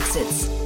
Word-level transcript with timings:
Exits. 0.00 0.59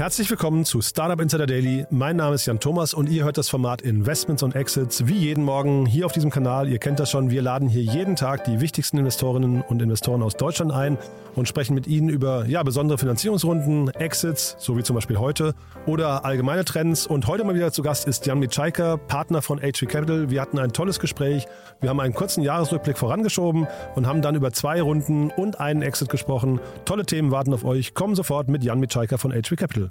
Herzlich 0.00 0.30
willkommen 0.30 0.64
zu 0.64 0.80
Startup 0.80 1.20
Insider 1.20 1.46
Daily. 1.46 1.84
Mein 1.90 2.16
Name 2.16 2.34
ist 2.34 2.46
Jan 2.46 2.58
Thomas 2.58 2.94
und 2.94 3.10
ihr 3.10 3.24
hört 3.24 3.36
das 3.36 3.50
Format 3.50 3.82
Investments 3.82 4.42
und 4.42 4.56
Exits 4.56 5.06
wie 5.06 5.18
jeden 5.18 5.44
Morgen 5.44 5.84
hier 5.84 6.06
auf 6.06 6.12
diesem 6.12 6.30
Kanal. 6.30 6.70
Ihr 6.70 6.78
kennt 6.78 6.98
das 6.98 7.10
schon. 7.10 7.28
Wir 7.28 7.42
laden 7.42 7.68
hier 7.68 7.82
jeden 7.82 8.16
Tag 8.16 8.44
die 8.44 8.62
wichtigsten 8.62 8.96
Investorinnen 8.96 9.60
und 9.60 9.82
Investoren 9.82 10.22
aus 10.22 10.38
Deutschland 10.38 10.72
ein 10.72 10.96
und 11.34 11.48
sprechen 11.48 11.74
mit 11.74 11.86
ihnen 11.86 12.08
über 12.08 12.46
ja, 12.46 12.62
besondere 12.62 12.96
Finanzierungsrunden, 12.96 13.90
Exits, 13.90 14.56
so 14.58 14.78
wie 14.78 14.82
zum 14.82 14.96
Beispiel 14.96 15.18
heute, 15.18 15.54
oder 15.84 16.24
allgemeine 16.24 16.64
Trends. 16.64 17.06
Und 17.06 17.26
heute 17.26 17.44
mal 17.44 17.54
wieder 17.54 17.70
zu 17.70 17.82
Gast 17.82 18.08
ist 18.08 18.24
Jan 18.24 18.38
Mitschaiker, 18.38 18.96
Partner 18.96 19.42
von 19.42 19.58
HV 19.58 19.86
Capital. 19.86 20.30
Wir 20.30 20.40
hatten 20.40 20.58
ein 20.58 20.72
tolles 20.72 20.98
Gespräch. 20.98 21.46
Wir 21.82 21.90
haben 21.90 22.00
einen 22.00 22.14
kurzen 22.14 22.42
Jahresrückblick 22.42 22.96
vorangeschoben 22.96 23.66
und 23.96 24.06
haben 24.06 24.22
dann 24.22 24.34
über 24.34 24.50
zwei 24.50 24.80
Runden 24.80 25.30
und 25.30 25.60
einen 25.60 25.82
Exit 25.82 26.08
gesprochen. 26.08 26.58
Tolle 26.86 27.04
Themen 27.04 27.30
warten 27.30 27.52
auf 27.52 27.66
euch. 27.66 27.92
Kommen 27.92 28.14
sofort 28.14 28.48
mit 28.48 28.64
Jan 28.64 28.80
Mitschaiker 28.80 29.18
von 29.18 29.30
HV 29.30 29.56
Capital. 29.56 29.90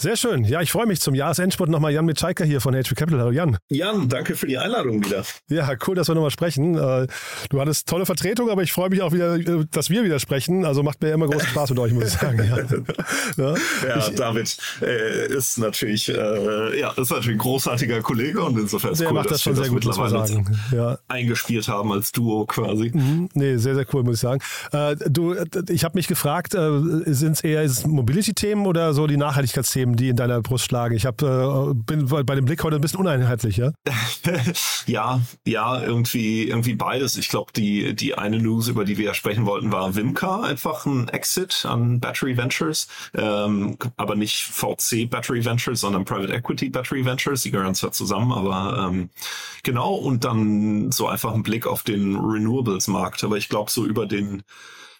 Sehr 0.00 0.16
schön. 0.16 0.44
Ja, 0.44 0.60
ich 0.62 0.70
freue 0.70 0.86
mich 0.86 1.00
zum 1.00 1.16
Jahresendspurt 1.16 1.68
nochmal 1.68 1.92
Jan 1.92 2.04
Mitschaiker 2.04 2.44
hier 2.44 2.60
von 2.60 2.72
HV 2.72 2.94
Capital. 2.94 3.18
Hallo 3.18 3.32
Jan. 3.32 3.58
Jan, 3.68 4.08
danke 4.08 4.36
für 4.36 4.46
die 4.46 4.56
Einladung 4.56 5.04
wieder. 5.04 5.24
Ja, 5.48 5.68
cool, 5.88 5.96
dass 5.96 6.06
wir 6.06 6.14
nochmal 6.14 6.30
sprechen. 6.30 6.76
Äh, 6.76 7.08
du 7.50 7.60
hattest 7.60 7.88
tolle 7.88 8.06
Vertretung, 8.06 8.48
aber 8.48 8.62
ich 8.62 8.72
freue 8.72 8.90
mich 8.90 9.02
auch 9.02 9.10
wieder, 9.10 9.34
äh, 9.34 9.64
dass 9.72 9.90
wir 9.90 10.04
wieder 10.04 10.20
sprechen. 10.20 10.64
Also 10.64 10.84
macht 10.84 11.02
mir 11.02 11.10
immer 11.10 11.26
großen 11.26 11.48
Spaß 11.48 11.70
mit 11.70 11.80
euch, 11.80 11.92
muss 11.92 12.04
ich 12.04 12.12
sagen. 12.12 12.38
Ja, 12.38 12.58
ja, 13.44 13.54
ja 13.88 13.98
ich, 13.98 14.14
David 14.14 14.56
äh, 14.82 15.36
ist 15.36 15.58
natürlich, 15.58 16.08
äh, 16.10 16.78
ja, 16.78 16.92
ist 16.92 17.10
natürlich 17.10 17.34
ein 17.34 17.38
großartiger 17.38 18.00
Kollege 18.00 18.40
und 18.44 18.56
insofern 18.56 18.92
ist 18.92 19.02
cool, 19.04 19.14
macht 19.14 19.32
das 19.32 19.42
schon 19.42 19.56
sehr 19.56 19.68
gut, 19.68 19.84
muss 19.84 19.98
man 19.98 20.10
sagen. 20.10 20.60
Ja. 20.70 20.98
eingespielt 21.08 21.66
haben 21.66 21.90
als 21.90 22.12
Duo 22.12 22.46
quasi. 22.46 22.92
Mhm, 22.94 23.30
nee, 23.34 23.56
sehr, 23.56 23.74
sehr 23.74 23.86
cool, 23.92 24.04
muss 24.04 24.14
ich 24.14 24.20
sagen. 24.20 24.40
Äh, 24.70 24.94
du, 25.10 25.34
ich 25.68 25.82
habe 25.82 25.98
mich 25.98 26.06
gefragt, 26.06 26.54
äh, 26.54 26.70
sind 27.06 27.32
es 27.32 27.40
eher 27.40 27.68
Mobility-Themen 27.84 28.64
oder 28.64 28.94
so 28.94 29.08
die 29.08 29.16
Nachhaltigkeitsthemen? 29.16 29.87
Themen, 29.88 29.96
die 29.96 30.08
in 30.10 30.16
deiner 30.16 30.40
Brust 30.40 30.66
schlagen. 30.66 30.94
Ich 30.94 31.06
hab, 31.06 31.22
äh, 31.22 31.74
bin 31.74 32.06
bei 32.06 32.34
dem 32.34 32.44
Blick 32.44 32.62
heute 32.62 32.76
ein 32.76 32.80
bisschen 32.80 33.00
uneinheitlich, 33.00 33.56
ja? 33.56 33.72
ja, 34.86 35.20
ja, 35.46 35.82
irgendwie, 35.82 36.48
irgendwie 36.48 36.74
beides. 36.74 37.16
Ich 37.16 37.28
glaube, 37.28 37.52
die, 37.52 37.94
die 37.94 38.16
eine 38.16 38.38
News, 38.38 38.68
über 38.68 38.84
die 38.84 38.98
wir 38.98 39.06
ja 39.06 39.14
sprechen 39.14 39.46
wollten, 39.46 39.72
war 39.72 39.94
Wimka, 39.94 40.42
einfach 40.42 40.86
ein 40.86 41.08
Exit 41.08 41.64
an 41.66 42.00
Battery 42.00 42.36
Ventures, 42.36 42.88
ähm, 43.14 43.76
aber 43.96 44.16
nicht 44.16 44.42
VC 44.42 45.08
Battery 45.08 45.44
Ventures, 45.44 45.80
sondern 45.80 46.04
Private 46.04 46.32
Equity 46.32 46.70
Battery 46.70 47.04
Ventures. 47.04 47.42
Die 47.42 47.50
gehören 47.50 47.74
zwar 47.74 47.92
zusammen, 47.92 48.32
aber 48.32 48.88
ähm, 48.88 49.10
genau. 49.62 49.94
Und 49.94 50.24
dann 50.24 50.92
so 50.92 51.08
einfach 51.08 51.34
ein 51.34 51.42
Blick 51.42 51.66
auf 51.66 51.82
den 51.82 52.16
Renewables-Markt. 52.16 53.24
Aber 53.24 53.36
ich 53.36 53.48
glaube, 53.48 53.70
so 53.70 53.84
über 53.84 54.06
den 54.06 54.42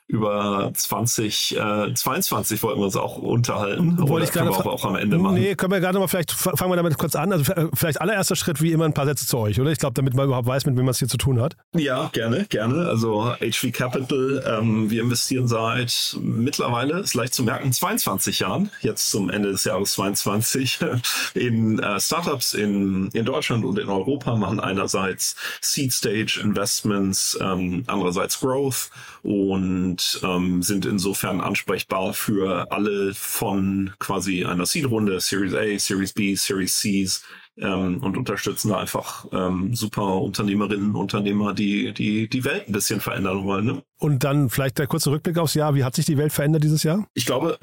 über 0.08 0.70
20, 0.74 1.56
äh, 1.56 1.94
22 1.94 2.62
wollten 2.62 2.80
wir 2.80 2.86
uns 2.86 2.96
auch 2.96 3.18
unterhalten. 3.18 3.96
Wollte 4.08 4.26
ich 4.26 4.32
gerade 4.32 4.50
auch, 4.50 4.64
auch 4.64 4.84
am 4.86 4.96
Ende 4.96 5.18
machen. 5.18 5.34
Nee, 5.34 5.54
können 5.54 5.70
wir 5.70 5.80
gerade 5.80 5.98
mal 5.98 6.08
vielleicht, 6.08 6.32
fangen 6.32 6.70
wir 6.70 6.76
damit 6.76 6.96
kurz 6.96 7.14
an. 7.14 7.30
Also 7.30 7.52
vielleicht 7.74 8.00
allererster 8.00 8.34
Schritt, 8.34 8.62
wie 8.62 8.72
immer, 8.72 8.86
ein 8.86 8.94
paar 8.94 9.04
Sätze 9.04 9.26
zu 9.26 9.36
euch, 9.36 9.60
oder? 9.60 9.70
Ich 9.70 9.78
glaube, 9.78 9.92
damit 9.92 10.14
man 10.14 10.24
überhaupt 10.24 10.48
weiß, 10.48 10.64
mit 10.64 10.78
wem 10.78 10.86
man 10.86 10.92
es 10.92 10.98
hier 10.98 11.08
zu 11.08 11.18
tun 11.18 11.42
hat. 11.42 11.56
Ja, 11.74 12.08
gerne, 12.14 12.46
gerne. 12.48 12.86
Also 12.86 13.34
HV 13.38 13.70
Capital, 13.72 14.42
ähm, 14.46 14.90
wir 14.90 15.02
investieren 15.02 15.46
seit 15.46 16.16
mittlerweile, 16.22 17.00
ist 17.00 17.12
leicht 17.12 17.34
zu 17.34 17.42
merken, 17.42 17.70
22 17.70 18.38
Jahren, 18.38 18.70
jetzt 18.80 19.10
zum 19.10 19.28
Ende 19.28 19.52
des 19.52 19.64
Jahres 19.64 19.92
22, 19.92 20.78
in 21.34 21.80
äh, 21.80 22.00
Startups 22.00 22.54
in, 22.54 23.08
in 23.08 23.26
Deutschland 23.26 23.62
und 23.66 23.78
in 23.78 23.90
Europa, 23.90 24.36
machen 24.36 24.58
einerseits 24.58 25.36
Seed 25.60 25.92
Stage 25.92 26.40
Investments, 26.42 27.38
ähm, 27.42 27.84
andererseits 27.86 28.40
Growth 28.40 28.90
und 29.22 29.97
und 29.98 30.20
ähm, 30.22 30.62
sind 30.62 30.86
insofern 30.86 31.40
ansprechbar 31.40 32.14
für 32.14 32.70
alle 32.70 33.14
von 33.14 33.92
quasi 33.98 34.44
einer 34.44 34.66
Seed-Runde, 34.66 35.20
Series 35.20 35.54
A, 35.54 35.78
Series 35.78 36.12
B, 36.12 36.34
Series 36.34 36.78
Cs 36.80 37.24
ähm, 37.60 38.02
und 38.02 38.16
unterstützen 38.16 38.70
da 38.70 38.78
einfach 38.78 39.26
ähm, 39.32 39.74
super 39.74 40.20
Unternehmerinnen 40.20 40.90
und 40.90 40.96
Unternehmer, 40.96 41.54
die, 41.54 41.92
die 41.92 42.28
die 42.28 42.44
Welt 42.44 42.68
ein 42.68 42.72
bisschen 42.72 43.00
verändern 43.00 43.44
wollen. 43.44 43.64
Ne? 43.64 43.82
Und 43.98 44.22
dann 44.22 44.48
vielleicht 44.48 44.78
der 44.78 44.86
kurze 44.86 45.10
Rückblick 45.10 45.38
aufs 45.38 45.54
Jahr. 45.54 45.74
Wie 45.74 45.82
hat 45.82 45.96
sich 45.96 46.04
die 46.04 46.18
Welt 46.18 46.32
verändert 46.32 46.62
dieses 46.62 46.84
Jahr? 46.84 47.06
Ich 47.14 47.26
glaube, 47.26 47.58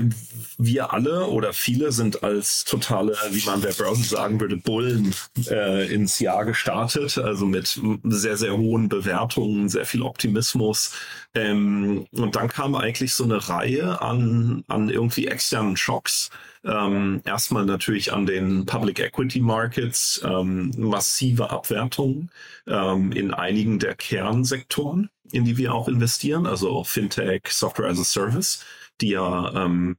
wir 0.58 0.92
alle 0.92 1.28
oder 1.28 1.54
viele 1.54 1.92
sind 1.94 2.24
als 2.24 2.66
totale, 2.66 3.16
wie 3.32 3.46
man 3.46 3.62
der 3.62 3.72
Börse 3.72 4.04
sagen 4.04 4.42
würde, 4.42 4.58
Bullen 4.58 5.14
äh, 5.50 5.94
ins 5.94 6.20
Jahr 6.20 6.44
gestartet. 6.44 7.18
Also 7.18 7.46
mit 7.46 7.80
sehr, 8.04 8.36
sehr 8.36 8.58
hohen 8.58 8.90
Bewertungen, 8.90 9.70
sehr 9.70 9.86
viel 9.86 10.02
Optimismus. 10.02 10.94
Ähm, 11.36 12.06
und 12.12 12.36
dann 12.36 12.50
kam 12.50 12.76
eigentlich 12.76 13.14
so 13.14 13.24
eine 13.24 13.48
Reihe 13.48 14.02
an, 14.02 14.64
an 14.68 14.90
irgendwie 14.90 15.28
externen 15.28 15.78
Schocks. 15.78 16.32
Ähm, 16.66 17.22
erstmal 17.26 17.66
natürlich 17.66 18.12
an 18.12 18.26
den 18.26 18.66
Public 18.66 19.00
Equity 19.00 19.40
Markets, 19.40 20.22
ähm, 20.26 20.72
massive 20.78 21.52
Abwertungen 21.52 22.32
ähm, 22.68 23.12
in 23.12 23.34
einigen 23.34 23.80
der 23.80 23.96
Kernsektoren 23.96 25.10
in 25.32 25.46
die 25.46 25.58
wir 25.58 25.74
auch 25.74 25.88
investieren, 25.88 26.46
also 26.46 26.84
Fintech, 26.84 27.44
Software 27.50 27.90
as 27.90 28.00
a 28.00 28.04
Service, 28.04 28.64
die 29.02 29.10
ja 29.10 29.66
ähm, 29.66 29.98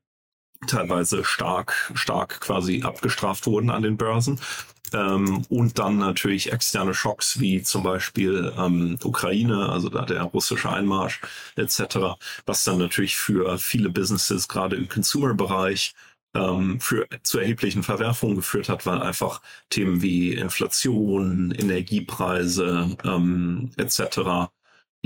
teilweise 0.66 1.24
stark, 1.24 1.92
stark 1.94 2.40
quasi 2.40 2.82
abgestraft 2.82 3.46
wurden 3.46 3.70
an 3.70 3.82
den 3.82 3.96
Börsen. 3.96 4.40
Ähm, 4.92 5.44
und 5.48 5.78
dann 5.78 5.98
natürlich 5.98 6.52
externe 6.52 6.94
Schocks 6.94 7.40
wie 7.40 7.62
zum 7.62 7.82
Beispiel 7.82 8.52
ähm, 8.56 8.98
Ukraine, 9.02 9.68
also 9.68 9.88
da 9.88 10.04
der 10.04 10.22
russische 10.22 10.70
Einmarsch 10.70 11.20
etc., 11.56 12.16
was 12.46 12.64
dann 12.64 12.78
natürlich 12.78 13.16
für 13.16 13.58
viele 13.58 13.90
Businesses 13.90 14.46
gerade 14.46 14.76
im 14.76 14.88
Consumer-Bereich 14.88 15.94
ähm, 16.34 16.80
für 16.80 17.06
zu 17.22 17.38
erheblichen 17.38 17.82
Verwerfungen 17.82 18.36
geführt 18.36 18.68
hat, 18.68 18.86
weil 18.86 19.00
einfach 19.02 19.40
Themen 19.70 20.02
wie 20.02 20.34
Inflation, 20.34 21.52
Energiepreise 21.52 22.96
ähm, 23.04 23.70
etc 23.76 24.48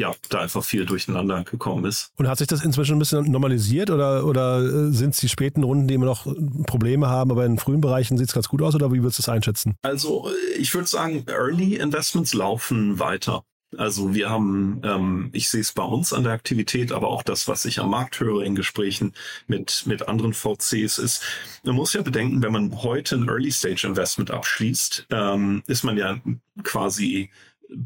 ja, 0.00 0.14
da 0.30 0.40
einfach 0.40 0.64
viel 0.64 0.86
durcheinander 0.86 1.44
gekommen 1.44 1.84
ist. 1.84 2.12
Und 2.16 2.26
hat 2.26 2.38
sich 2.38 2.46
das 2.46 2.64
inzwischen 2.64 2.96
ein 2.96 2.98
bisschen 2.98 3.30
normalisiert 3.30 3.90
oder, 3.90 4.24
oder 4.24 4.60
äh, 4.60 4.92
sind 4.92 5.10
es 5.10 5.20
die 5.20 5.28
späten 5.28 5.62
Runden, 5.62 5.88
die 5.88 5.94
immer 5.94 6.06
noch 6.06 6.24
Probleme 6.66 7.08
haben, 7.08 7.30
aber 7.30 7.44
in 7.44 7.58
frühen 7.58 7.80
Bereichen 7.80 8.16
sieht 8.16 8.28
es 8.28 8.34
ganz 8.34 8.48
gut 8.48 8.62
aus 8.62 8.74
oder 8.74 8.92
wie 8.92 9.02
würdest 9.02 9.18
du 9.18 9.22
das 9.22 9.28
einschätzen? 9.28 9.76
Also 9.82 10.30
ich 10.58 10.74
würde 10.74 10.88
sagen, 10.88 11.24
Early 11.26 11.76
Investments 11.76 12.32
laufen 12.32 12.98
weiter. 12.98 13.44
Also 13.76 14.14
wir 14.14 14.28
haben, 14.30 14.80
ähm, 14.84 15.30
ich 15.32 15.48
sehe 15.48 15.60
es 15.60 15.72
bei 15.72 15.84
uns 15.84 16.12
an 16.12 16.24
der 16.24 16.32
Aktivität, 16.32 16.90
aber 16.90 17.08
auch 17.08 17.22
das, 17.22 17.46
was 17.46 17.64
ich 17.64 17.78
am 17.78 17.90
Markt 17.90 18.18
höre 18.18 18.42
in 18.42 18.56
Gesprächen 18.56 19.12
mit, 19.46 19.84
mit 19.86 20.08
anderen 20.08 20.34
VCs 20.34 20.98
ist, 20.98 21.22
man 21.62 21.76
muss 21.76 21.92
ja 21.92 22.02
bedenken, 22.02 22.42
wenn 22.42 22.52
man 22.52 22.82
heute 22.82 23.16
ein 23.16 23.28
Early 23.28 23.52
Stage 23.52 23.86
Investment 23.86 24.30
abschließt, 24.32 25.06
ähm, 25.10 25.62
ist 25.66 25.84
man 25.84 25.96
ja 25.96 26.20
quasi 26.64 27.30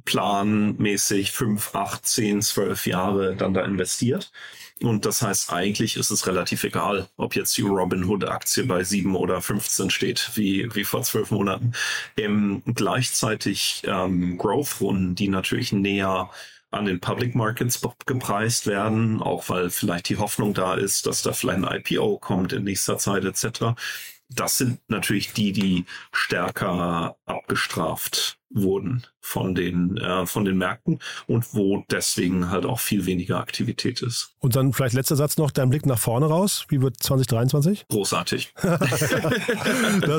planmäßig 0.05 1.33
fünf, 1.33 1.75
acht, 1.75 2.07
zehn, 2.07 2.43
zwölf 2.43 2.87
Jahre 2.87 3.37
dann 3.37 3.55
da 3.55 3.65
investiert. 3.65 4.33
Und 4.83 5.07
das 5.07 5.23
heißt, 5.23 5.53
eigentlich 5.53 5.97
ist 5.97 6.11
es 6.11 6.27
relativ 6.27 6.65
egal, 6.65 7.09
ob 7.17 7.37
jetzt 7.37 7.57
die 7.57 7.63
Robinhood-Aktie 7.63 8.65
bei 8.65 8.83
sieben 8.83 9.15
oder 9.15 9.41
15 9.41 9.91
steht, 9.91 10.31
wie, 10.35 10.69
wie 10.75 10.85
vor 10.85 11.03
zwölf 11.03 11.31
Monaten. 11.31 11.73
Ähm, 12.17 12.63
gleichzeitig 12.67 13.83
ähm, 13.87 14.37
Growth-Runden, 14.37 15.15
die 15.15 15.29
natürlich 15.29 15.73
näher 15.73 16.31
an 16.75 16.87
den 16.87 17.01
Public 17.01 17.35
Markets 17.35 17.81
gepreist 18.05 18.67
werden, 18.67 19.23
auch 19.23 19.49
weil 19.49 19.71
vielleicht 19.71 20.09
die 20.09 20.19
Hoffnung 20.19 20.55
da 20.55 20.75
ist, 20.75 21.07
dass 21.07 21.23
da 21.23 21.33
vielleicht 21.33 21.65
ein 21.65 21.81
IPO 21.81 22.19
kommt 22.19 22.53
in 22.53 22.65
nächster 22.65 22.99
Zeit 22.99 23.25
etc. 23.25 23.77
Das 24.29 24.59
sind 24.59 24.81
natürlich 24.89 25.33
die, 25.33 25.53
die 25.53 25.85
stärker 26.13 27.17
abgestraft 27.27 28.39
wurden 28.55 29.05
von 29.21 29.55
den 29.55 29.97
äh, 29.97 30.27
von 30.27 30.45
den 30.45 30.57
Märkten 30.57 31.01
und 31.27 31.55
wo 31.55 31.85
deswegen 31.91 32.51
halt 32.51 32.65
auch 32.65 32.79
viel 32.79 33.05
weniger 33.05 33.41
Aktivität 33.41 34.01
ist. 34.01 34.35
Und 34.39 34.55
dann 34.55 34.73
vielleicht 34.73 34.95
letzter 34.95 35.17
Satz 35.17 35.37
noch, 35.37 35.51
dein 35.51 35.71
Blick 35.71 35.87
nach 35.87 35.99
vorne 35.99 36.27
raus. 36.27 36.65
Wie 36.69 36.81
wird 36.81 37.03
2023? 37.03 37.87
Großartig. 37.89 38.55
das 38.63 38.81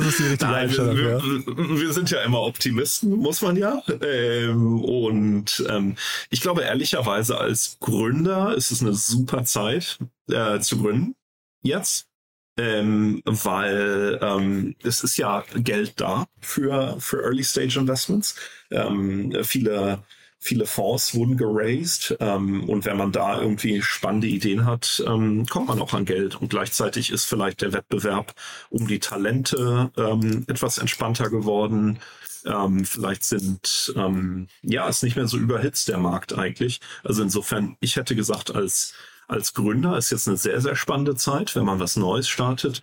ist 0.06 0.20
die 0.20 0.24
richtige 0.24 0.52
Nein, 0.52 0.54
Einstellung. 0.54 0.98
Wir, 0.98 1.10
ja. 1.10 1.24
wir, 1.24 1.94
sind 1.94 2.12
ja 2.12 2.22
immer 2.24 2.42
Optimisten, 2.42 3.12
muss 3.12 3.42
man 3.42 3.56
ja. 3.56 3.82
Ähm, 4.02 4.84
und 4.84 5.66
ähm, 5.70 5.96
ich 6.30 6.42
glaube 6.42 6.62
ehrlicherweise 6.62 7.38
als 7.38 7.78
Gründer 7.80 8.54
ist 8.56 8.72
es 8.72 8.82
eine 8.82 8.94
super 8.94 9.46
Zeit 9.46 10.00
äh, 10.30 10.60
zu 10.60 10.78
gründen. 10.78 11.16
Jetzt 11.62 12.08
ähm, 12.58 13.22
weil 13.26 14.20
ähm, 14.22 14.76
es 14.84 15.04
ist 15.04 15.18
ja 15.18 15.44
Geld 15.56 16.00
da 16.00 16.26
für, 16.40 16.98
für 17.00 17.24
Early 17.24 17.44
Stage 17.44 17.80
Investments. 17.80 18.36
Ähm, 18.72 19.34
viele, 19.44 20.04
viele 20.40 20.66
Fonds 20.66 21.16
wurden 21.16 21.38
geraced 21.38 22.16
ähm, 22.20 22.70
und 22.70 22.86
wenn 22.86 22.98
man 22.98 23.12
da 23.12 23.42
irgendwie 23.42 23.82
spannende 23.82 24.28
Ideen 24.28 24.66
hat, 24.66 25.04
ähm, 25.06 25.46
kommt 25.48 25.68
man 25.68 25.82
auch 25.82 25.94
an 25.94 26.06
Geld 26.06 26.36
und 26.40 26.50
gleichzeitig 26.50 27.12
ist 27.12 27.26
vielleicht 27.26 27.62
der 27.62 27.74
Wettbewerb 27.74 28.34
um 28.70 28.88
die 28.88 29.00
Talente 29.00 29.92
ähm, 29.98 30.46
etwas 30.48 30.78
entspannter 30.78 31.30
geworden. 31.30 32.00
Ähm, 32.46 32.86
vielleicht 32.86 33.24
sind, 33.24 33.94
ähm, 33.96 34.48
ja, 34.62 34.88
ist 34.88 35.04
nicht 35.04 35.16
mehr 35.16 35.28
so 35.28 35.38
überhitzt 35.38 35.88
der 35.88 35.98
Markt 35.98 36.38
eigentlich. 36.38 36.80
Also 37.04 37.24
insofern, 37.24 37.76
ich 37.80 37.96
hätte 37.96 38.16
gesagt, 38.16 38.54
als, 38.54 38.94
als 39.28 39.54
Gründer 39.54 39.98
ist 39.98 40.12
jetzt 40.12 40.28
eine 40.28 40.38
sehr, 40.38 40.62
sehr 40.62 40.76
spannende 40.76 41.16
Zeit, 41.16 41.56
wenn 41.56 41.66
man 41.66 41.80
was 41.80 41.96
Neues 41.96 42.28
startet. 42.28 42.82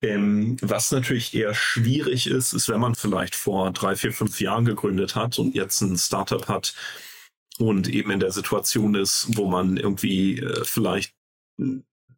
Ähm, 0.00 0.56
was 0.60 0.90
natürlich 0.90 1.32
eher 1.32 1.54
schwierig 1.54 2.26
ist, 2.26 2.52
ist, 2.52 2.68
wenn 2.68 2.80
man 2.80 2.94
vielleicht 2.96 3.36
vor 3.36 3.70
drei, 3.70 3.94
vier, 3.94 4.12
fünf 4.12 4.40
Jahren 4.40 4.64
gegründet 4.64 5.14
hat 5.14 5.38
und 5.38 5.54
jetzt 5.54 5.80
ein 5.80 5.96
Startup 5.96 6.48
hat 6.48 6.74
und 7.58 7.88
eben 7.88 8.10
in 8.10 8.20
der 8.20 8.32
Situation 8.32 8.96
ist, 8.96 9.28
wo 9.36 9.48
man 9.48 9.76
irgendwie 9.76 10.38
äh, 10.38 10.64
vielleicht 10.64 11.14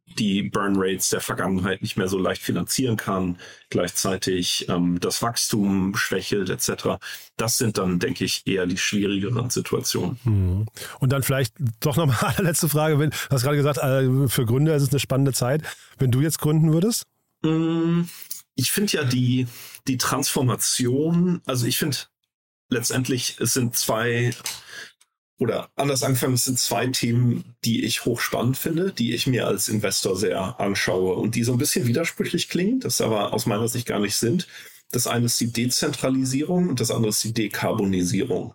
die 0.06 0.42
Burn 0.42 0.74
Rates 0.76 1.10
der 1.10 1.20
Vergangenheit 1.20 1.82
nicht 1.82 1.96
mehr 1.96 2.08
so 2.08 2.18
leicht 2.18 2.42
finanzieren 2.42 2.96
kann, 2.96 3.38
gleichzeitig 3.70 4.66
ähm, 4.68 5.00
das 5.00 5.22
Wachstum 5.22 5.96
schwächelt 5.96 6.50
etc. 6.50 6.98
Das 7.36 7.58
sind 7.58 7.78
dann, 7.78 7.98
denke 7.98 8.24
ich, 8.24 8.46
eher 8.46 8.66
die 8.66 8.76
schwierigeren 8.76 9.50
Situationen. 9.50 10.18
Mhm. 10.24 10.66
Und 11.00 11.12
dann 11.12 11.22
vielleicht 11.22 11.54
doch 11.80 11.96
nochmal 11.96 12.16
eine 12.36 12.48
letzte 12.48 12.68
Frage. 12.68 12.96
Du 12.96 13.10
hast 13.30 13.42
gerade 13.42 13.56
gesagt, 13.56 13.78
äh, 13.78 14.28
für 14.28 14.44
Gründer 14.44 14.76
ist 14.76 14.84
es 14.84 14.90
eine 14.90 15.00
spannende 15.00 15.32
Zeit. 15.32 15.62
Wenn 15.98 16.10
du 16.10 16.20
jetzt 16.20 16.38
gründen 16.38 16.72
würdest? 16.72 17.06
Mm, 17.42 18.02
ich 18.54 18.70
finde 18.70 18.92
ja 18.92 19.04
die, 19.04 19.46
die 19.88 19.98
Transformation, 19.98 21.40
also 21.46 21.66
ich 21.66 21.78
finde 21.78 21.96
letztendlich, 22.68 23.36
es 23.40 23.52
sind 23.52 23.76
zwei 23.76 24.32
oder 25.38 25.70
anders 25.76 26.02
angefangen, 26.02 26.34
es 26.34 26.44
sind 26.44 26.58
zwei 26.58 26.86
Themen, 26.86 27.56
die 27.64 27.84
ich 27.84 28.04
hochspannend 28.04 28.56
finde, 28.56 28.92
die 28.92 29.14
ich 29.14 29.26
mir 29.26 29.46
als 29.46 29.68
Investor 29.68 30.16
sehr 30.16 30.60
anschaue 30.60 31.14
und 31.14 31.34
die 31.34 31.44
so 31.44 31.52
ein 31.52 31.58
bisschen 31.58 31.86
widersprüchlich 31.86 32.48
klingen, 32.48 32.80
das 32.80 33.00
aber 33.00 33.32
aus 33.32 33.46
meiner 33.46 33.68
Sicht 33.68 33.86
gar 33.86 33.98
nicht 33.98 34.16
sind. 34.16 34.46
Das 34.90 35.06
eine 35.06 35.26
ist 35.26 35.40
die 35.40 35.52
Dezentralisierung 35.52 36.68
und 36.68 36.80
das 36.80 36.90
andere 36.90 37.10
ist 37.10 37.24
die 37.24 37.34
Dekarbonisierung. 37.34 38.54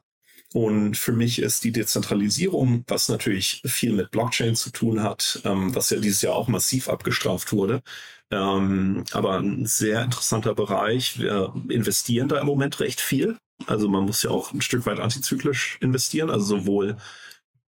Und 0.54 0.98
für 0.98 1.12
mich 1.12 1.40
ist 1.40 1.64
die 1.64 1.72
Dezentralisierung, 1.72 2.84
was 2.88 3.10
natürlich 3.10 3.62
viel 3.66 3.94
mit 3.94 4.10
Blockchain 4.10 4.56
zu 4.56 4.72
tun 4.72 5.04
hat, 5.04 5.42
ähm, 5.46 5.76
was 5.76 5.92
ja 5.92 6.00
dieses 6.00 6.22
Jahr 6.24 6.36
auch 6.36 6.48
massiv 6.48 6.90
abgestraft 6.90 7.52
wurde, 7.54 7.84
ähm, 8.32 9.04
aber 9.12 9.40
ein 9.40 9.66
sehr 9.66 10.04
interessanter 10.04 10.56
Bereich. 10.56 11.20
Wir 11.20 11.54
investieren 11.70 12.30
da 12.30 12.40
im 12.40 12.48
Moment 12.48 12.80
recht 12.80 13.00
viel. 13.02 13.38
Also 13.68 13.90
man 13.90 14.06
muss 14.06 14.24
ja 14.24 14.30
auch 14.30 14.54
ein 14.54 14.62
Stück 14.62 14.86
weit 14.86 15.00
antizyklisch 15.00 15.78
investieren, 15.82 16.30
also 16.30 16.58
sowohl 16.60 16.98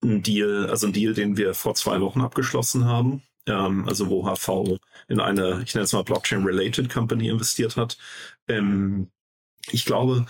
ein 0.04 0.22
Deal, 0.22 0.68
also 0.70 0.88
ein 0.88 0.94
Deal, 0.94 1.14
den 1.14 1.38
wir 1.38 1.54
vor 1.54 1.76
zwei 1.76 2.02
Wochen 2.02 2.22
abgeschlossen 2.22 2.86
haben, 2.86 3.24
ähm, 3.48 3.88
also 3.88 4.10
wo 4.10 4.26
HV 4.26 4.80
in 5.08 5.20
eine, 5.20 5.64
ich 5.64 5.74
nenne 5.74 5.86
es 5.86 5.94
mal 5.94 6.04
Blockchain-related 6.04 6.90
Company 6.90 7.30
investiert 7.30 7.78
hat. 7.78 7.98
Ähm, 8.48 9.10
ich 9.72 9.86
glaube, 9.86 10.26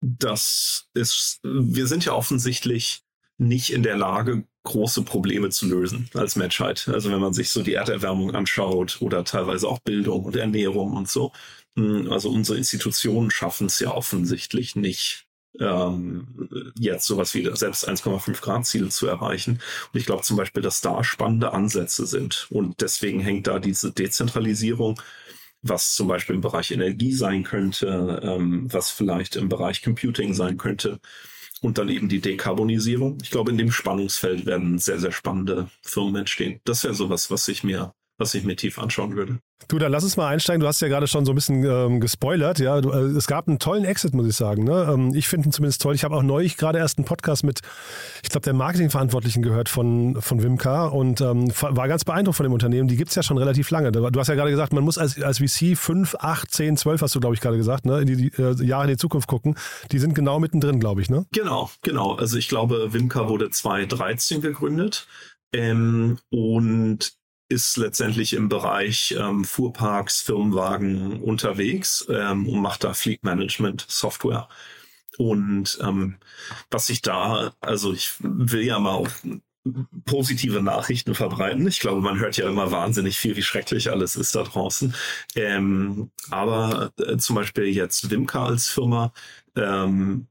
das 0.00 0.88
ist, 0.94 1.40
wir 1.42 1.86
sind 1.86 2.04
ja 2.04 2.12
offensichtlich 2.12 3.02
nicht 3.38 3.72
in 3.72 3.82
der 3.82 3.96
Lage, 3.96 4.44
große 4.64 5.02
Probleme 5.02 5.48
zu 5.48 5.66
lösen 5.66 6.10
als 6.14 6.36
Menschheit. 6.36 6.88
Also 6.88 7.10
wenn 7.10 7.20
man 7.20 7.32
sich 7.32 7.50
so 7.50 7.62
die 7.62 7.74
Erderwärmung 7.74 8.34
anschaut 8.34 8.98
oder 9.00 9.24
teilweise 9.24 9.66
auch 9.66 9.78
Bildung 9.80 10.24
und 10.24 10.36
Ernährung 10.36 10.92
und 10.92 11.08
so, 11.08 11.32
also 12.10 12.30
unsere 12.30 12.58
Institutionen 12.58 13.30
schaffen 13.30 13.66
es 13.66 13.80
ja 13.80 13.92
offensichtlich 13.92 14.76
nicht, 14.76 15.26
ähm, 15.58 16.72
jetzt 16.78 17.06
sowas 17.06 17.34
wie 17.34 17.48
selbst 17.54 17.88
1,5 17.88 18.40
Grad 18.40 18.66
Ziele 18.66 18.88
zu 18.88 19.06
erreichen. 19.06 19.60
Und 19.92 20.00
ich 20.00 20.06
glaube 20.06 20.22
zum 20.22 20.36
Beispiel, 20.36 20.62
dass 20.62 20.80
da 20.80 21.02
spannende 21.04 21.52
Ansätze 21.52 22.06
sind. 22.06 22.46
Und 22.50 22.80
deswegen 22.80 23.20
hängt 23.20 23.46
da 23.46 23.58
diese 23.58 23.92
Dezentralisierung, 23.92 25.00
was 25.62 25.94
zum 25.94 26.08
Beispiel 26.08 26.36
im 26.36 26.40
Bereich 26.40 26.70
Energie 26.70 27.12
sein 27.12 27.44
könnte, 27.44 28.20
ähm, 28.22 28.72
was 28.72 28.90
vielleicht 28.90 29.36
im 29.36 29.48
Bereich 29.48 29.82
Computing 29.82 30.34
sein 30.34 30.56
könnte. 30.56 31.00
Und 31.62 31.76
dann 31.78 31.90
eben 31.90 32.08
die 32.08 32.20
Dekarbonisierung. 32.20 33.18
Ich 33.22 33.30
glaube, 33.30 33.50
in 33.50 33.58
dem 33.58 33.70
Spannungsfeld 33.70 34.46
werden 34.46 34.78
sehr, 34.78 34.98
sehr 34.98 35.12
spannende 35.12 35.68
Firmen 35.82 36.16
entstehen. 36.16 36.60
Das 36.64 36.84
wäre 36.84 36.94
sowas, 36.94 37.30
was 37.30 37.48
ich 37.48 37.64
mir 37.64 37.94
was 38.20 38.34
ich 38.34 38.44
mir 38.44 38.54
tief 38.54 38.78
anschauen 38.78 39.16
würde. 39.16 39.38
Du, 39.68 39.78
dann 39.78 39.92
lass 39.92 40.04
uns 40.04 40.16
mal 40.16 40.28
einsteigen. 40.28 40.60
Du 40.60 40.66
hast 40.66 40.80
ja 40.80 40.88
gerade 40.88 41.06
schon 41.06 41.24
so 41.24 41.32
ein 41.32 41.34
bisschen 41.34 41.64
ähm, 41.64 42.00
gespoilert. 42.00 42.58
Ja, 42.58 42.80
du, 42.80 42.90
äh, 42.90 43.16
es 43.16 43.26
gab 43.26 43.48
einen 43.48 43.58
tollen 43.58 43.84
Exit, 43.84 44.14
muss 44.14 44.26
ich 44.26 44.36
sagen. 44.36 44.64
Ne? 44.64 44.88
Ähm, 44.92 45.14
ich 45.14 45.28
finde 45.28 45.48
ihn 45.48 45.52
zumindest 45.52 45.82
toll. 45.82 45.94
Ich 45.94 46.04
habe 46.04 46.16
auch 46.16 46.22
neulich 46.22 46.56
gerade 46.56 46.78
erst 46.78 46.98
einen 46.98 47.04
Podcast 47.04 47.44
mit, 47.44 47.60
ich 48.22 48.30
glaube, 48.30 48.44
der 48.44 48.52
Marketingverantwortlichen 48.52 49.42
gehört 49.42 49.68
von, 49.68 50.20
von 50.20 50.42
Wimka 50.42 50.86
und 50.86 51.20
ähm, 51.20 51.50
war 51.60 51.88
ganz 51.88 52.04
beeindruckt 52.04 52.36
von 52.36 52.44
dem 52.44 52.52
Unternehmen. 52.52 52.88
Die 52.88 52.96
gibt 52.96 53.10
es 53.10 53.14
ja 53.14 53.22
schon 53.22 53.38
relativ 53.38 53.70
lange. 53.70 53.92
Du 53.92 54.18
hast 54.18 54.28
ja 54.28 54.34
gerade 54.34 54.50
gesagt, 54.50 54.72
man 54.72 54.84
muss 54.84 54.98
als, 54.98 55.20
als 55.22 55.38
VC 55.38 55.76
5, 55.76 56.16
8, 56.18 56.50
10, 56.50 56.76
12, 56.76 57.02
hast 57.02 57.14
du, 57.14 57.20
glaube 57.20 57.34
ich, 57.34 57.40
gerade 57.40 57.56
gesagt, 57.56 57.86
ne? 57.86 58.00
in 58.00 58.06
die, 58.06 58.16
die 58.16 58.42
äh, 58.42 58.62
Jahre 58.64 58.84
in 58.84 58.90
die 58.90 58.96
Zukunft 58.96 59.28
gucken. 59.28 59.56
Die 59.92 59.98
sind 59.98 60.14
genau 60.14 60.38
mittendrin, 60.40 60.80
glaube 60.80 61.00
ich. 61.00 61.10
Ne? 61.10 61.26
Genau, 61.32 61.70
genau. 61.82 62.14
Also 62.14 62.36
ich 62.36 62.48
glaube, 62.48 62.92
Wimka 62.92 63.28
wurde 63.28 63.50
2013 63.50 64.40
gegründet. 64.40 65.06
Ähm, 65.52 66.18
und 66.30 67.19
ist 67.50 67.76
letztendlich 67.76 68.32
im 68.32 68.48
Bereich 68.48 69.14
ähm, 69.18 69.44
Fuhrparks, 69.44 70.22
Firmenwagen 70.22 71.20
unterwegs 71.20 72.06
ähm, 72.08 72.48
und 72.48 72.60
macht 72.60 72.84
da 72.84 72.94
Fleet 72.94 73.24
Management 73.24 73.84
Software. 73.88 74.48
Und 75.18 75.78
ähm, 75.82 76.16
was 76.70 76.88
ich 76.88 77.02
da, 77.02 77.52
also 77.60 77.92
ich 77.92 78.14
will 78.20 78.62
ja 78.62 78.78
mal 78.78 78.92
auch 78.92 79.08
positive 80.06 80.62
Nachrichten 80.62 81.14
verbreiten. 81.14 81.66
Ich 81.66 81.80
glaube, 81.80 82.00
man 82.00 82.18
hört 82.18 82.36
ja 82.36 82.48
immer 82.48 82.70
wahnsinnig 82.70 83.18
viel, 83.18 83.36
wie 83.36 83.42
schrecklich 83.42 83.90
alles 83.90 84.16
ist 84.16 84.34
da 84.34 84.44
draußen. 84.44 84.94
Ähm, 85.34 86.10
aber 86.30 86.92
äh, 86.98 87.16
zum 87.18 87.36
Beispiel 87.36 87.64
jetzt 87.64 88.10
Wimka 88.10 88.46
als 88.46 88.68
Firma 88.68 89.12
ähm, 89.56 90.28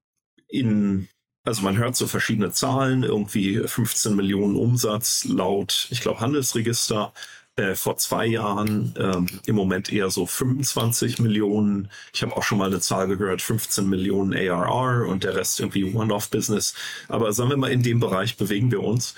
in 0.48 1.10
also 1.50 1.64
man 1.64 1.78
hört 1.78 1.96
so 1.96 2.06
verschiedene 2.06 2.52
Zahlen, 2.52 3.02
irgendwie 3.04 3.58
15 3.58 4.16
Millionen 4.16 4.56
Umsatz 4.56 5.26
laut, 5.26 5.88
ich 5.90 6.02
glaube, 6.02 6.20
Handelsregister. 6.20 7.12
Äh, 7.56 7.76
vor 7.76 7.98
zwei 7.98 8.28
Jahren 8.28 8.94
ähm, 8.98 9.28
im 9.48 9.56
Moment 9.56 9.92
eher 9.92 10.12
so 10.12 10.28
25 10.28 11.20
Millionen. 11.20 11.90
Ich 12.14 12.22
habe 12.22 12.38
auch 12.38 12.44
schon 12.44 12.60
mal 12.60 12.70
eine 12.70 12.80
Zahl 12.80 13.08
gehört, 13.08 13.42
15 13.42 13.90
Millionen 13.90 14.34
ARR 14.34 15.08
und 15.08 15.24
der 15.24 15.36
Rest 15.36 15.60
irgendwie 15.60 15.84
One-Off-Business. 15.84 16.76
Aber 17.08 17.34
sagen 17.34 17.50
wir 17.50 17.58
mal, 17.58 17.72
in 17.72 17.84
dem 17.84 18.00
Bereich 18.00 18.38
bewegen 18.38 18.72
wir 18.72 18.82
uns. 18.84 19.16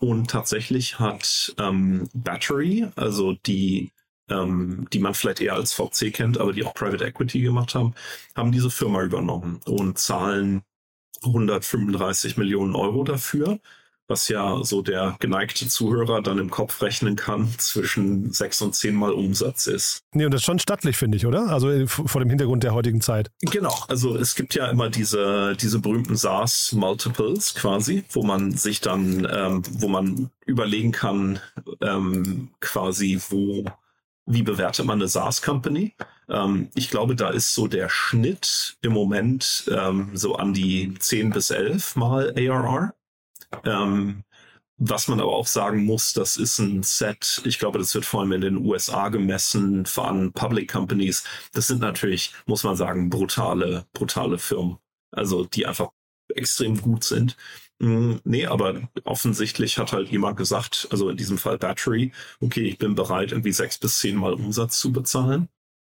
Und 0.00 0.30
tatsächlich 0.30 1.00
hat 1.00 1.54
ähm, 1.58 2.08
Battery, 2.12 2.88
also 2.94 3.32
die 3.32 3.90
ähm, 4.28 4.86
die 4.92 5.00
man 5.00 5.14
vielleicht 5.14 5.40
eher 5.40 5.54
als 5.54 5.72
VC 5.72 6.12
kennt, 6.12 6.38
aber 6.38 6.52
die 6.52 6.64
auch 6.64 6.74
Private 6.74 7.04
Equity 7.04 7.40
gemacht 7.40 7.74
haben, 7.74 7.94
haben 8.36 8.52
diese 8.52 8.70
Firma 8.70 9.02
übernommen 9.02 9.60
und 9.66 9.98
zahlen 9.98 10.62
135 11.24 12.36
Millionen 12.36 12.74
Euro 12.74 13.04
dafür, 13.04 13.58
was 14.10 14.28
ja 14.28 14.62
so 14.64 14.82
der 14.82 15.16
geneigte 15.20 15.68
Zuhörer 15.68 16.20
dann 16.20 16.38
im 16.38 16.50
Kopf 16.50 16.82
rechnen 16.82 17.16
kann, 17.16 17.48
zwischen 17.58 18.32
sechs 18.32 18.60
und 18.60 18.74
zehnmal 18.74 19.12
Umsatz 19.12 19.68
ist. 19.68 20.02
Nee, 20.12 20.24
und 20.24 20.34
das 20.34 20.40
ist 20.40 20.46
schon 20.46 20.58
stattlich, 20.58 20.96
finde 20.96 21.16
ich, 21.16 21.26
oder? 21.26 21.48
Also 21.48 21.70
äh, 21.70 21.86
vor 21.86 22.20
dem 22.20 22.28
Hintergrund 22.28 22.64
der 22.64 22.74
heutigen 22.74 23.00
Zeit. 23.00 23.30
Genau, 23.40 23.74
also 23.88 24.16
es 24.16 24.34
gibt 24.34 24.54
ja 24.54 24.66
immer 24.68 24.90
diese, 24.90 25.56
diese 25.56 25.78
berühmten 25.78 26.16
SaaS-Multiples 26.16 27.54
quasi, 27.54 28.04
wo 28.10 28.24
man 28.24 28.52
sich 28.52 28.80
dann, 28.80 29.26
ähm, 29.32 29.62
wo 29.78 29.88
man 29.88 30.30
überlegen 30.44 30.90
kann, 30.90 31.38
ähm, 31.80 32.50
quasi, 32.60 33.20
wo 33.28 33.64
wie 34.30 34.42
bewertet 34.42 34.86
man 34.86 35.00
eine 35.00 35.08
SaaS-Company? 35.08 35.94
Ähm, 36.28 36.70
ich 36.74 36.90
glaube, 36.90 37.16
da 37.16 37.30
ist 37.30 37.54
so 37.54 37.66
der 37.66 37.88
Schnitt 37.88 38.76
im 38.82 38.92
Moment 38.92 39.70
ähm, 39.70 40.10
so 40.14 40.36
an 40.36 40.54
die 40.54 40.94
10 40.98 41.30
bis 41.30 41.50
11 41.50 41.96
mal 41.96 42.32
ARR. 42.36 42.94
Ähm, 43.64 44.22
was 44.82 45.08
man 45.08 45.20
aber 45.20 45.32
auch 45.32 45.46
sagen 45.46 45.84
muss, 45.84 46.14
das 46.14 46.36
ist 46.38 46.58
ein 46.58 46.82
Set, 46.82 47.42
ich 47.44 47.58
glaube, 47.58 47.78
das 47.78 47.94
wird 47.94 48.06
vor 48.06 48.20
allem 48.20 48.32
in 48.32 48.40
den 48.40 48.56
USA 48.56 49.08
gemessen 49.10 49.84
von 49.84 50.32
Public 50.32 50.70
Companies. 50.70 51.24
Das 51.52 51.66
sind 51.66 51.80
natürlich, 51.80 52.32
muss 52.46 52.64
man 52.64 52.76
sagen, 52.76 53.10
brutale, 53.10 53.84
brutale 53.92 54.38
Firmen. 54.38 54.78
Also 55.10 55.44
die 55.44 55.66
einfach 55.66 55.90
extrem 56.36 56.80
gut 56.80 57.04
sind. 57.04 57.36
Hm, 57.80 58.20
nee, 58.24 58.46
aber 58.46 58.82
offensichtlich 59.04 59.78
hat 59.78 59.92
halt 59.92 60.08
jemand 60.10 60.36
gesagt, 60.36 60.88
also 60.90 61.08
in 61.08 61.16
diesem 61.16 61.38
Fall 61.38 61.58
Battery, 61.58 62.12
okay, 62.40 62.62
ich 62.62 62.78
bin 62.78 62.94
bereit, 62.94 63.32
irgendwie 63.32 63.52
sechs 63.52 63.78
bis 63.78 63.98
zehn 64.00 64.16
Mal 64.16 64.34
Umsatz 64.34 64.78
zu 64.80 64.92
bezahlen 64.92 65.48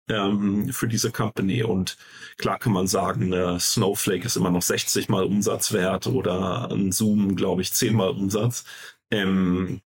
ähm, 0.08 0.72
für 0.72 0.88
diese 0.88 1.10
Company. 1.12 1.62
Und 1.62 1.96
klar 2.38 2.58
kann 2.58 2.72
man 2.72 2.86
sagen, 2.86 3.32
äh, 3.32 3.58
Snowflake 3.60 4.26
ist 4.26 4.36
immer 4.36 4.50
noch 4.50 4.62
60 4.62 5.08
Mal 5.08 5.24
Umsatz 5.24 5.72
wert 5.72 6.06
oder 6.06 6.70
ein 6.70 6.92
Zoom, 6.92 7.36
glaube 7.36 7.62
ich, 7.62 7.72
10 7.72 7.94
Mal 7.94 8.10
Umsatz. 8.10 8.64
Ähm, 9.10 9.80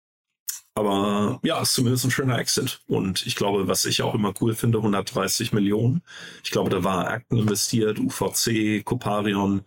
aber 0.76 1.40
ja, 1.44 1.60
ist 1.62 1.74
zumindest 1.74 2.04
ein 2.04 2.10
schöner 2.10 2.38
Exit. 2.38 2.80
Und 2.88 3.26
ich 3.26 3.36
glaube, 3.36 3.68
was 3.68 3.84
ich 3.84 4.02
auch 4.02 4.14
immer 4.14 4.34
cool 4.40 4.54
finde, 4.54 4.78
130 4.78 5.52
Millionen. 5.52 6.02
Ich 6.42 6.50
glaube, 6.50 6.70
da 6.70 6.82
war 6.82 7.08
Acten 7.08 7.38
investiert, 7.38 7.98
UVC, 8.00 8.84
Coparion, 8.84 9.62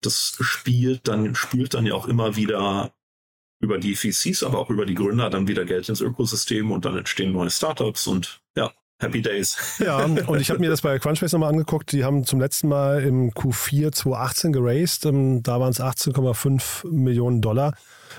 das 0.00 0.36
spielt 0.40 1.08
dann, 1.08 1.34
spült 1.34 1.74
dann 1.74 1.86
ja 1.86 1.94
auch 1.94 2.06
immer 2.06 2.36
wieder 2.36 2.94
über 3.60 3.78
die 3.78 3.96
VCs, 3.96 4.44
aber 4.44 4.58
auch 4.58 4.70
über 4.70 4.86
die 4.86 4.94
Gründer 4.94 5.30
dann 5.30 5.48
wieder 5.48 5.64
Geld 5.64 5.88
ins 5.88 6.00
Ökosystem 6.00 6.70
und 6.70 6.84
dann 6.84 6.96
entstehen 6.96 7.32
neue 7.32 7.50
Startups 7.50 8.06
und 8.06 8.40
ja, 8.56 8.72
Happy 9.00 9.22
Days. 9.22 9.56
Ja, 9.78 10.04
und 10.26 10.40
ich 10.40 10.50
habe 10.50 10.58
mir 10.60 10.70
das 10.70 10.82
bei 10.82 10.98
Crunchbase 10.98 11.36
nochmal 11.36 11.50
angeguckt. 11.50 11.92
Die 11.92 12.04
haben 12.04 12.24
zum 12.24 12.40
letzten 12.40 12.68
Mal 12.68 13.02
im 13.02 13.30
Q4 13.30 13.92
2018 13.92 14.52
geraced. 14.52 15.06
Ähm, 15.06 15.42
da 15.42 15.60
waren 15.60 15.70
es 15.70 15.80
18,5 15.80 16.88
Millionen 16.90 17.40
Dollar. 17.40 17.74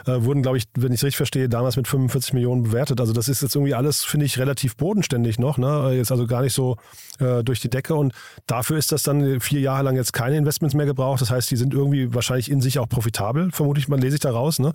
Äh, 0.06 0.24
wurden, 0.24 0.42
glaube 0.42 0.58
ich, 0.58 0.66
wenn 0.78 0.94
ich 0.94 1.00
es 1.00 1.04
richtig 1.04 1.18
verstehe, 1.18 1.50
damals 1.50 1.76
mit 1.76 1.88
45 1.88 2.34
Millionen 2.34 2.64
bewertet. 2.64 3.02
Also 3.02 3.12
das 3.12 3.28
ist 3.28 3.42
jetzt 3.42 3.56
irgendwie 3.56 3.74
alles, 3.74 4.06
finde 4.06 4.26
ich, 4.26 4.40
relativ 4.40 4.78
bodenständig 4.78 5.38
noch. 5.38 5.58
Ne? 5.58 5.92
Jetzt 5.94 6.12
also 6.12 6.28
gar 6.28 6.42
nicht 6.42 6.54
so 6.54 6.78
äh, 7.20 7.44
durch 7.44 7.60
die 7.60 7.70
Decke. 7.70 7.96
Und 7.96 8.14
dafür 8.48 8.78
ist 8.78 8.94
das 8.94 9.04
dann 9.04 9.42
vier 9.42 9.60
Jahre 9.60 9.84
lang 9.84 9.98
jetzt 9.98 10.14
keine 10.14 10.38
Investments 10.38 10.76
mehr 10.76 10.86
gebraucht. 10.86 11.20
Das 11.20 11.32
heißt, 11.32 11.52
die 11.52 11.58
sind 11.58 11.74
irgendwie 11.74 12.14
wahrscheinlich 12.14 12.50
in 12.50 12.62
sich 12.62 12.80
auch 12.80 12.88
profitabel, 12.88 13.52
vermutlich, 13.52 13.90
man 13.90 14.00
lese 14.00 14.16
ich 14.16 14.22
da 14.22 14.32
raus. 14.32 14.60
Ne? 14.60 14.74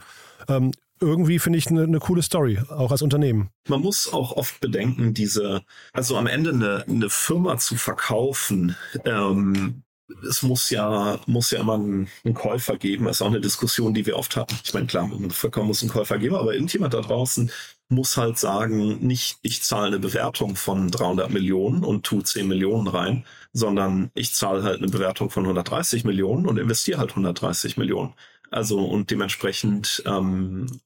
Ähm, 0.48 0.72
irgendwie 1.04 1.38
finde 1.38 1.58
ich 1.58 1.68
eine, 1.68 1.84
eine 1.84 1.98
coole 1.98 2.22
Story, 2.22 2.58
auch 2.68 2.90
als 2.90 3.02
Unternehmen. 3.02 3.50
Man 3.68 3.80
muss 3.80 4.12
auch 4.12 4.32
oft 4.32 4.60
bedenken, 4.60 5.14
diese, 5.14 5.62
also 5.92 6.16
am 6.16 6.26
Ende 6.26 6.50
eine, 6.50 6.84
eine 6.88 7.10
Firma 7.10 7.58
zu 7.58 7.76
verkaufen, 7.76 8.76
ähm, 9.04 9.82
es 10.28 10.42
muss 10.42 10.70
ja, 10.70 11.18
muss 11.26 11.50
ja 11.50 11.60
immer 11.60 11.74
einen, 11.74 12.08
Käufer 12.34 12.76
geben. 12.76 13.06
Das 13.06 13.16
ist 13.16 13.22
auch 13.22 13.28
eine 13.28 13.40
Diskussion, 13.40 13.94
die 13.94 14.06
wir 14.06 14.16
oft 14.16 14.36
hatten. 14.36 14.54
Ich 14.62 14.74
meine, 14.74 14.86
klar, 14.86 15.10
Verkauf 15.30 15.64
muss 15.64 15.82
einen 15.82 15.90
Käufer 15.90 16.18
geben, 16.18 16.36
aber 16.36 16.54
irgendjemand 16.54 16.94
da 16.94 17.00
draußen 17.00 17.50
muss 17.88 18.16
halt 18.16 18.38
sagen, 18.38 19.06
nicht 19.06 19.38
ich 19.42 19.62
zahle 19.62 19.88
eine 19.88 19.98
Bewertung 19.98 20.56
von 20.56 20.90
300 20.90 21.30
Millionen 21.30 21.84
und 21.84 22.04
tu 22.04 22.20
10 22.20 22.48
Millionen 22.48 22.86
rein, 22.88 23.24
sondern 23.52 24.10
ich 24.14 24.34
zahle 24.34 24.62
halt 24.62 24.78
eine 24.78 24.88
Bewertung 24.88 25.30
von 25.30 25.44
130 25.44 26.04
Millionen 26.04 26.46
und 26.46 26.58
investiere 26.58 26.98
halt 26.98 27.10
130 27.10 27.76
Millionen. 27.76 28.14
Also 28.54 28.78
und 28.78 29.10
dementsprechend 29.10 30.04
ähm, 30.06 30.80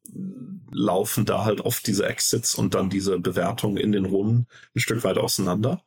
laufen 0.71 1.27
da 1.27 1.45
halt 1.45 1.61
oft 1.61 1.87
diese 1.87 2.07
Exits 2.07 2.55
und 2.55 2.75
dann 2.75 2.89
diese 2.89 3.19
Bewertungen 3.19 3.77
in 3.77 3.93
den 3.93 4.07
Runden 4.07 4.47
ein 4.75 4.81
Stück 4.81 5.05
weit 5.05 5.19
auseinander. 5.19 5.85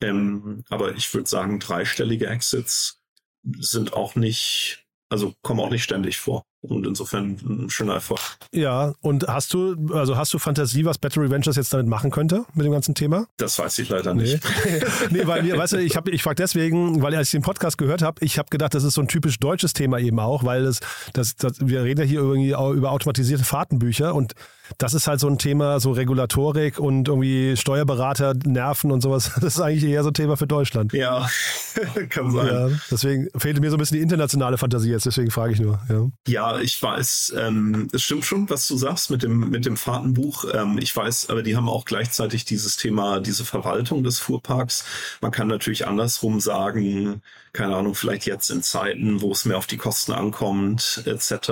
Ähm, 0.00 0.64
aber 0.70 0.96
ich 0.96 1.14
würde 1.14 1.28
sagen, 1.28 1.60
dreistellige 1.60 2.26
Exits 2.26 3.00
sind 3.44 3.92
auch 3.92 4.16
nicht, 4.16 4.88
also 5.10 5.34
kommen 5.42 5.60
auch 5.60 5.70
nicht 5.70 5.82
ständig 5.82 6.18
vor. 6.18 6.44
Und 6.62 6.86
insofern 6.86 7.38
ein 7.42 7.70
schöner 7.70 7.94
Erfolg. 7.94 8.20
Ja, 8.52 8.92
und 9.00 9.26
hast 9.26 9.54
du, 9.54 9.76
also 9.94 10.16
hast 10.16 10.34
du 10.34 10.38
Fantasie, 10.38 10.84
was 10.84 10.98
Battery 10.98 11.30
Ventures 11.30 11.56
jetzt 11.56 11.72
damit 11.72 11.86
machen 11.86 12.10
könnte, 12.10 12.44
mit 12.54 12.66
dem 12.66 12.72
ganzen 12.72 12.94
Thema? 12.94 13.26
Das 13.38 13.58
weiß 13.58 13.78
ich 13.78 13.88
leider 13.88 14.14
nicht. 14.14 14.44
Nee, 14.66 14.80
nee 15.10 15.26
weil 15.26 15.42
mir, 15.42 15.56
weißt 15.56 15.72
du, 15.72 15.78
ich, 15.78 15.96
hab, 15.96 16.06
ich 16.08 16.22
frage 16.22 16.36
deswegen, 16.36 17.00
weil 17.02 17.14
als 17.14 17.28
ich 17.28 17.32
den 17.32 17.42
Podcast 17.42 17.78
gehört 17.78 18.02
habe, 18.02 18.22
ich 18.22 18.38
habe 18.38 18.50
gedacht, 18.50 18.74
das 18.74 18.84
ist 18.84 18.92
so 18.92 19.00
ein 19.00 19.08
typisch 19.08 19.38
deutsches 19.38 19.72
Thema 19.72 19.98
eben 19.98 20.20
auch, 20.20 20.44
weil 20.44 20.64
das, 20.64 20.80
das, 21.14 21.34
das 21.36 21.66
wir 21.66 21.82
reden 21.82 22.02
ja 22.02 22.06
hier 22.06 22.20
irgendwie 22.20 22.50
über 22.50 22.90
automatisierte 22.90 23.44
Fahrtenbücher 23.44 24.14
und 24.14 24.34
das 24.78 24.94
ist 24.94 25.06
halt 25.06 25.20
so 25.20 25.28
ein 25.28 25.38
Thema, 25.38 25.80
so 25.80 25.92
Regulatorik 25.92 26.78
und 26.78 27.08
irgendwie 27.08 27.56
Steuerberater, 27.56 28.34
Nerven 28.44 28.92
und 28.92 29.00
sowas. 29.00 29.32
Das 29.40 29.54
ist 29.56 29.60
eigentlich 29.60 29.90
eher 29.90 30.02
so 30.02 30.10
ein 30.10 30.14
Thema 30.14 30.36
für 30.36 30.46
Deutschland. 30.46 30.92
Ja, 30.92 31.28
kann 32.10 32.30
sein. 32.30 32.46
Ja, 32.46 32.68
deswegen 32.90 33.28
fehlte 33.36 33.60
mir 33.60 33.70
so 33.70 33.76
ein 33.76 33.78
bisschen 33.78 33.96
die 33.96 34.02
internationale 34.02 34.58
Fantasie 34.58 34.90
jetzt, 34.90 35.06
deswegen 35.06 35.30
frage 35.30 35.52
ich 35.52 35.60
nur. 35.60 35.80
Ja, 35.88 36.10
ja 36.26 36.60
ich 36.60 36.82
weiß, 36.82 37.34
ähm, 37.38 37.88
es 37.92 38.02
stimmt 38.02 38.24
schon, 38.24 38.48
was 38.50 38.66
du 38.68 38.76
sagst 38.76 39.10
mit 39.10 39.22
dem, 39.22 39.50
mit 39.50 39.66
dem 39.66 39.76
Fahrtenbuch. 39.76 40.44
Ähm, 40.52 40.78
ich 40.78 40.94
weiß, 40.94 41.30
aber 41.30 41.42
die 41.42 41.56
haben 41.56 41.68
auch 41.68 41.84
gleichzeitig 41.84 42.44
dieses 42.44 42.76
Thema, 42.76 43.20
diese 43.20 43.44
Verwaltung 43.44 44.02
des 44.02 44.18
Fuhrparks. 44.18 44.84
Man 45.20 45.30
kann 45.30 45.48
natürlich 45.48 45.86
andersrum 45.86 46.40
sagen, 46.40 47.22
keine 47.52 47.76
Ahnung, 47.76 47.94
vielleicht 47.94 48.26
jetzt 48.26 48.50
in 48.50 48.62
Zeiten, 48.62 49.20
wo 49.20 49.32
es 49.32 49.44
mehr 49.44 49.58
auf 49.58 49.66
die 49.66 49.76
Kosten 49.76 50.12
ankommt, 50.12 51.02
etc., 51.06 51.50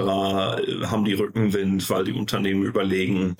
haben 0.86 1.04
die 1.04 1.14
Rückenwind, 1.14 1.90
weil 1.90 2.04
die 2.04 2.12
Unternehmen 2.12 2.62
überlegen, 2.62 3.36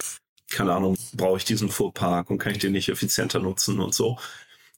keine 0.51 0.75
Ahnung, 0.75 0.97
brauche 1.15 1.39
ich 1.39 1.45
diesen 1.45 1.69
Fuhrpark 1.69 2.31
und 2.31 2.39
kann 2.39 2.53
ich 2.53 2.59
den 2.59 2.73
nicht 2.73 2.89
effizienter 2.89 3.39
nutzen 3.39 3.81
und 3.81 3.95
so. 3.95 4.19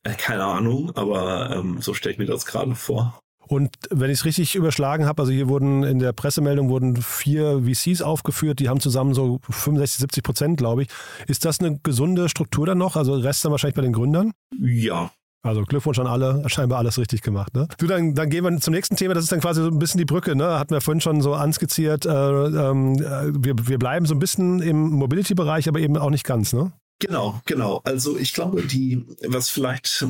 Äh, 0.05 0.15
keine 0.15 0.45
Ahnung, 0.45 0.93
aber 0.95 1.57
ähm, 1.57 1.81
so 1.81 1.95
stelle 1.95 2.15
ich 2.15 2.19
mir 2.19 2.27
das 2.27 2.47
gerade 2.47 2.75
vor. 2.75 3.21
Und 3.47 3.75
wenn 3.91 4.11
ich 4.11 4.21
es 4.21 4.25
richtig 4.25 4.55
überschlagen 4.55 5.07
habe, 5.07 5.23
also 5.23 5.33
hier 5.33 5.49
wurden 5.49 5.83
in 5.83 5.99
der 5.99 6.13
Pressemeldung 6.13 6.69
wurden 6.69 6.97
vier 6.97 7.65
VCs 7.65 8.01
aufgeführt, 8.01 8.61
die 8.61 8.69
haben 8.69 8.79
zusammen 8.79 9.13
so 9.13 9.41
65, 9.51 9.99
70 9.99 10.23
Prozent, 10.23 10.57
glaube 10.57 10.83
ich. 10.83 10.89
Ist 11.27 11.45
das 11.45 11.59
eine 11.59 11.81
gesunde 11.83 12.29
Struktur 12.29 12.67
dann 12.67 12.79
noch? 12.79 12.95
Also 12.95 13.15
Rest 13.15 13.45
dann 13.45 13.51
wahrscheinlich 13.51 13.75
bei 13.75 13.83
den 13.83 13.93
Gründern? 13.93 14.33
Ja, 14.57 15.11
also 15.43 15.63
Glückwunsch 15.63 15.99
an 15.99 16.07
alle, 16.07 16.43
scheinbar 16.49 16.79
alles 16.79 16.99
richtig 16.99 17.23
gemacht. 17.23 17.55
Ne? 17.55 17.67
Du, 17.79 17.87
dann, 17.87 18.15
dann 18.15 18.29
gehen 18.29 18.45
wir 18.45 18.61
zum 18.61 18.75
nächsten 18.75 18.97
Thema, 18.97 19.15
das 19.15 19.25
ist 19.25 19.33
dann 19.33 19.41
quasi 19.41 19.63
so 19.63 19.69
ein 19.69 19.79
bisschen 19.79 19.99
die 19.99 20.05
Brücke, 20.05 20.37
ne? 20.37 20.59
hatten 20.59 20.73
wir 20.75 20.83
vorhin 20.83 21.01
schon 21.01 21.23
so 21.23 21.33
anskizziert. 21.35 22.05
Äh, 22.05 22.11
ähm, 22.11 22.95
äh, 22.97 23.33
wir, 23.33 23.55
wir 23.67 23.79
bleiben 23.79 24.05
so 24.05 24.15
ein 24.15 24.19
bisschen 24.19 24.61
im 24.61 24.91
Mobility-Bereich, 24.91 25.67
aber 25.69 25.81
eben 25.81 25.97
auch 25.97 26.11
nicht 26.11 26.25
ganz, 26.25 26.53
ne? 26.53 26.73
Genau, 27.01 27.41
genau. 27.47 27.81
Also 27.85 28.17
ich 28.17 28.33
glaube, 28.35 28.63
die, 28.63 29.05
was 29.27 29.49
vielleicht, 29.51 30.07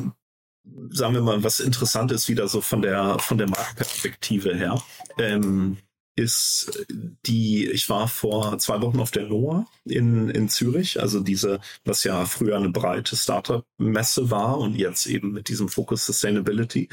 sagen 0.89 1.13
wir 1.13 1.21
mal, 1.21 1.43
was 1.43 1.59
interessant 1.59 2.11
ist, 2.11 2.29
wieder 2.29 2.47
so 2.47 2.61
von 2.61 2.81
der, 2.81 3.17
von 3.19 3.37
der 3.37 3.49
Marktperspektive 3.49 4.55
her. 4.55 4.81
Ähm, 5.17 5.77
ist 6.17 6.85
die, 7.25 7.67
ich 7.69 7.89
war 7.89 8.07
vor 8.07 8.57
zwei 8.59 8.81
Wochen 8.81 8.99
auf 8.99 9.11
der 9.11 9.27
NOAA 9.27 9.65
in, 9.85 10.29
in 10.29 10.49
Zürich, 10.49 10.99
also 11.01 11.21
diese, 11.21 11.61
was 11.85 12.03
ja 12.03 12.25
früher 12.25 12.57
eine 12.57 12.69
breite 12.69 13.15
Startup-Messe 13.15 14.29
war 14.29 14.59
und 14.59 14.75
jetzt 14.75 15.05
eben 15.05 15.31
mit 15.31 15.47
diesem 15.47 15.69
Fokus 15.69 16.05
Sustainability. 16.05 16.89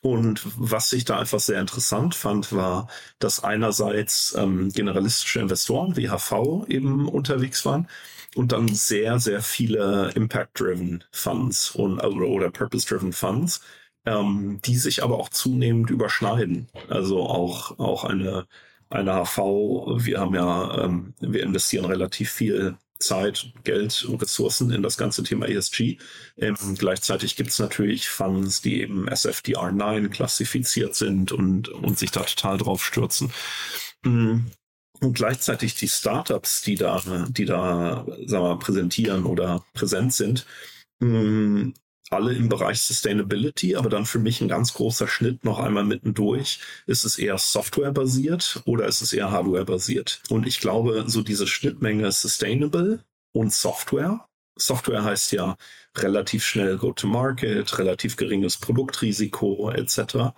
Und 0.00 0.42
was 0.56 0.92
ich 0.92 1.04
da 1.04 1.18
einfach 1.18 1.40
sehr 1.40 1.60
interessant 1.60 2.14
fand, 2.14 2.52
war, 2.52 2.88
dass 3.18 3.42
einerseits 3.42 4.34
ähm, 4.36 4.70
generalistische 4.70 5.40
Investoren 5.40 5.96
wie 5.96 6.08
HV 6.08 6.66
eben 6.68 7.08
unterwegs 7.08 7.64
waren 7.64 7.88
und 8.34 8.52
dann 8.52 8.68
sehr, 8.68 9.18
sehr 9.18 9.42
viele 9.42 10.10
Impact-Driven 10.14 11.04
Funds 11.10 11.72
und, 11.72 12.00
oder 12.00 12.50
Purpose-Driven 12.50 13.12
Funds, 13.12 13.60
ähm, 14.06 14.60
die 14.64 14.76
sich 14.76 15.02
aber 15.02 15.18
auch 15.18 15.28
zunehmend 15.28 15.90
überschneiden. 15.90 16.68
Also 16.88 17.22
auch, 17.22 17.78
auch 17.78 18.04
eine, 18.04 18.46
eine 18.90 19.24
HV, 19.24 19.38
wir 20.04 20.20
haben 20.20 20.34
ja, 20.34 20.84
ähm, 20.84 21.14
wir 21.20 21.42
investieren 21.42 21.84
relativ 21.84 22.30
viel 22.30 22.76
Zeit, 23.02 23.52
Geld 23.64 24.04
und 24.04 24.22
Ressourcen 24.22 24.70
in 24.70 24.82
das 24.82 24.96
ganze 24.96 25.22
Thema 25.22 25.48
ESG. 25.48 25.98
Ähm, 26.38 26.56
gleichzeitig 26.78 27.36
gibt 27.36 27.50
es 27.50 27.58
natürlich 27.58 28.08
Funds, 28.08 28.62
die 28.62 28.80
eben 28.80 29.08
SFDR 29.08 29.72
9 29.72 30.10
klassifiziert 30.10 30.94
sind 30.94 31.32
und, 31.32 31.68
und 31.68 31.98
sich 31.98 32.10
da 32.10 32.22
total 32.22 32.58
drauf 32.58 32.84
stürzen. 32.84 33.32
Und 35.02 35.14
gleichzeitig 35.14 35.74
die 35.74 35.88
Startups, 35.88 36.62
die 36.62 36.76
da, 36.76 37.02
die 37.28 37.44
da, 37.44 38.06
sagen 38.24 38.44
wir, 38.44 38.58
präsentieren 38.58 39.26
oder 39.26 39.64
präsent 39.74 40.14
sind, 40.14 40.46
mm, 41.00 41.70
alle 42.10 42.34
im 42.34 42.48
Bereich 42.48 42.80
Sustainability, 42.82 43.74
aber 43.74 43.88
dann 43.88 44.06
für 44.06 44.20
mich 44.20 44.40
ein 44.40 44.48
ganz 44.48 44.74
großer 44.74 45.08
Schnitt 45.08 45.44
noch 45.44 45.58
einmal 45.58 45.82
mittendurch. 45.82 46.60
Ist 46.86 47.04
es 47.04 47.18
eher 47.18 47.36
Software-basiert 47.36 48.62
oder 48.64 48.86
ist 48.86 49.00
es 49.00 49.12
eher 49.12 49.32
Hardware-basiert? 49.32 50.22
Und 50.28 50.46
ich 50.46 50.60
glaube, 50.60 51.04
so 51.08 51.22
diese 51.22 51.48
Schnittmenge 51.48 52.12
Sustainable 52.12 53.04
und 53.32 53.52
Software. 53.52 54.28
Software 54.56 55.02
heißt 55.02 55.32
ja 55.32 55.56
relativ 55.96 56.44
schnell 56.44 56.76
Go-to-Market, 56.76 57.76
relativ 57.78 58.16
geringes 58.16 58.56
Produktrisiko 58.58 59.70
etc., 59.70 60.32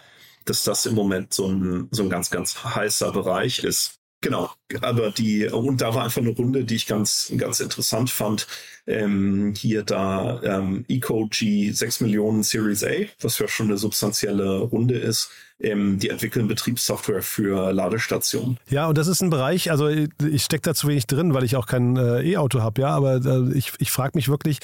dass 0.47 0.63
das 0.65 0.87
im 0.87 0.95
Moment 0.95 1.35
so 1.35 1.49
ein, 1.49 1.89
so 1.91 2.03
ein 2.03 2.11
ganz, 2.11 2.31
ganz 2.31 2.65
heißer 2.65 3.13
Bereich 3.13 3.59
ist. 3.65 3.99
Genau, 4.25 4.51
aber 4.81 5.11
die, 5.11 5.47
und 5.49 5.83
da 5.83 5.95
war 5.95 6.05
einfach 6.05 6.23
eine 6.23 6.31
Runde, 6.31 6.65
die 6.65 6.77
ich 6.77 6.87
ganz, 6.87 7.31
ganz 7.37 7.61
interessant 7.61 8.09
fand. 8.09 8.47
Ähm, 8.87 9.53
hier 9.55 9.83
da 9.83 10.43
ähm, 10.43 10.87
EcoG 10.89 11.35
6 11.71 12.01
Millionen 12.01 12.43
Series 12.43 12.83
A, 12.85 13.05
was 13.21 13.39
ja 13.39 13.47
schon 13.49 13.67
eine 13.67 13.77
substanzielle 13.77 14.61
Runde 14.61 14.97
ist. 14.97 15.29
Ähm, 15.61 15.99
die 15.99 16.09
entwickeln 16.09 16.49
Betriebssoftware 16.49 17.23
für 17.23 17.71
Ladestationen. 17.73 18.57
Ja, 18.71 18.87
und 18.87 18.97
das 18.97 19.09
ist 19.09 19.23
ein 19.23 19.29
Bereich, 19.29 19.71
also 19.71 19.89
ich 19.89 20.43
stecke 20.43 20.63
da 20.63 20.75
zu 20.75 20.89
wenig 20.89 21.07
drin, 21.07 21.35
weil 21.35 21.45
ich 21.45 21.57
auch 21.57 21.67
kein 21.67 21.97
äh, 21.97 22.23
E-Auto 22.23 22.61
habe, 22.61 22.81
ja, 22.81 22.89
aber 22.89 23.25
äh, 23.25 23.53
ich, 23.53 23.73
ich 23.79 23.91
frage 23.93 24.13
mich 24.15 24.29
wirklich, 24.29 24.59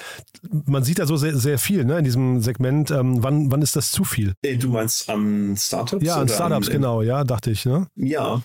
man 0.50 0.82
sieht 0.82 0.98
da 0.98 1.06
so 1.06 1.16
sehr, 1.16 1.36
sehr 1.36 1.58
viel 1.58 1.84
ne, 1.84 1.98
in 1.98 2.04
diesem 2.04 2.40
Segment. 2.40 2.90
Ähm, 2.90 3.22
wann, 3.22 3.52
wann 3.52 3.62
ist 3.62 3.76
das 3.76 3.92
zu 3.92 4.04
viel? 4.04 4.32
Äh, 4.42 4.56
du 4.56 4.70
meinst 4.70 5.08
an 5.10 5.54
Startups? 5.56 6.04
Ja, 6.04 6.16
an 6.16 6.28
Startups, 6.28 6.68
an, 6.68 6.72
genau, 6.72 7.02
ja, 7.02 7.24
dachte 7.24 7.50
ich. 7.50 7.66
Ne? 7.66 7.86
Ja, 7.94 8.42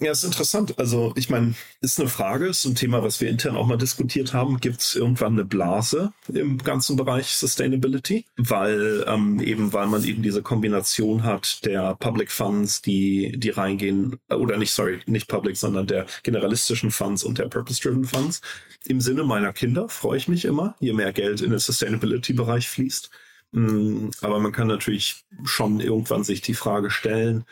ja, 0.00 0.12
ist 0.12 0.24
interessant. 0.24 0.78
Also, 0.78 1.12
ich 1.16 1.30
meine, 1.30 1.54
ist 1.80 1.98
eine 2.00 2.08
Frage, 2.08 2.46
ist 2.46 2.64
ein 2.64 2.74
Thema, 2.74 3.02
was 3.02 3.20
wir 3.20 3.28
intern 3.28 3.56
auch 3.56 3.66
mal 3.66 3.76
diskutiert 3.76 4.34
haben. 4.34 4.60
Gibt 4.60 4.80
es 4.80 4.94
irgendwann 4.94 5.34
eine 5.34 5.44
Blase 5.44 6.12
im 6.32 6.58
ganzen 6.58 6.96
Bereich 6.96 7.28
Sustainability? 7.28 8.24
Weil 8.36 9.04
ähm, 9.06 9.40
eben, 9.40 9.72
weil 9.72 9.86
man 9.86 10.04
eben 10.04 10.22
diese 10.22 10.42
Kombination 10.42 11.24
hat 11.24 11.64
der 11.64 11.94
Public 11.96 12.30
Funds, 12.30 12.82
die, 12.82 13.38
die 13.38 13.50
reingehen, 13.50 14.18
äh, 14.28 14.34
oder 14.34 14.56
nicht, 14.56 14.72
sorry, 14.72 15.00
nicht 15.06 15.28
Public, 15.28 15.56
sondern 15.56 15.86
der 15.86 16.06
generalistischen 16.22 16.90
Funds 16.90 17.24
und 17.24 17.38
der 17.38 17.48
Purpose-Driven 17.48 18.04
Funds. 18.04 18.40
Im 18.86 19.00
Sinne 19.00 19.24
meiner 19.24 19.52
Kinder 19.52 19.88
freue 19.88 20.18
ich 20.18 20.28
mich 20.28 20.44
immer, 20.44 20.76
je 20.80 20.92
mehr 20.92 21.12
Geld 21.12 21.40
in 21.40 21.50
den 21.50 21.58
Sustainability-Bereich 21.58 22.68
fließt. 22.68 23.10
Mm, 23.52 24.10
aber 24.20 24.40
man 24.40 24.52
kann 24.52 24.68
natürlich 24.68 25.24
schon 25.44 25.80
irgendwann 25.80 26.24
sich 26.24 26.40
die 26.42 26.54
Frage 26.54 26.90
stellen, 26.90 27.44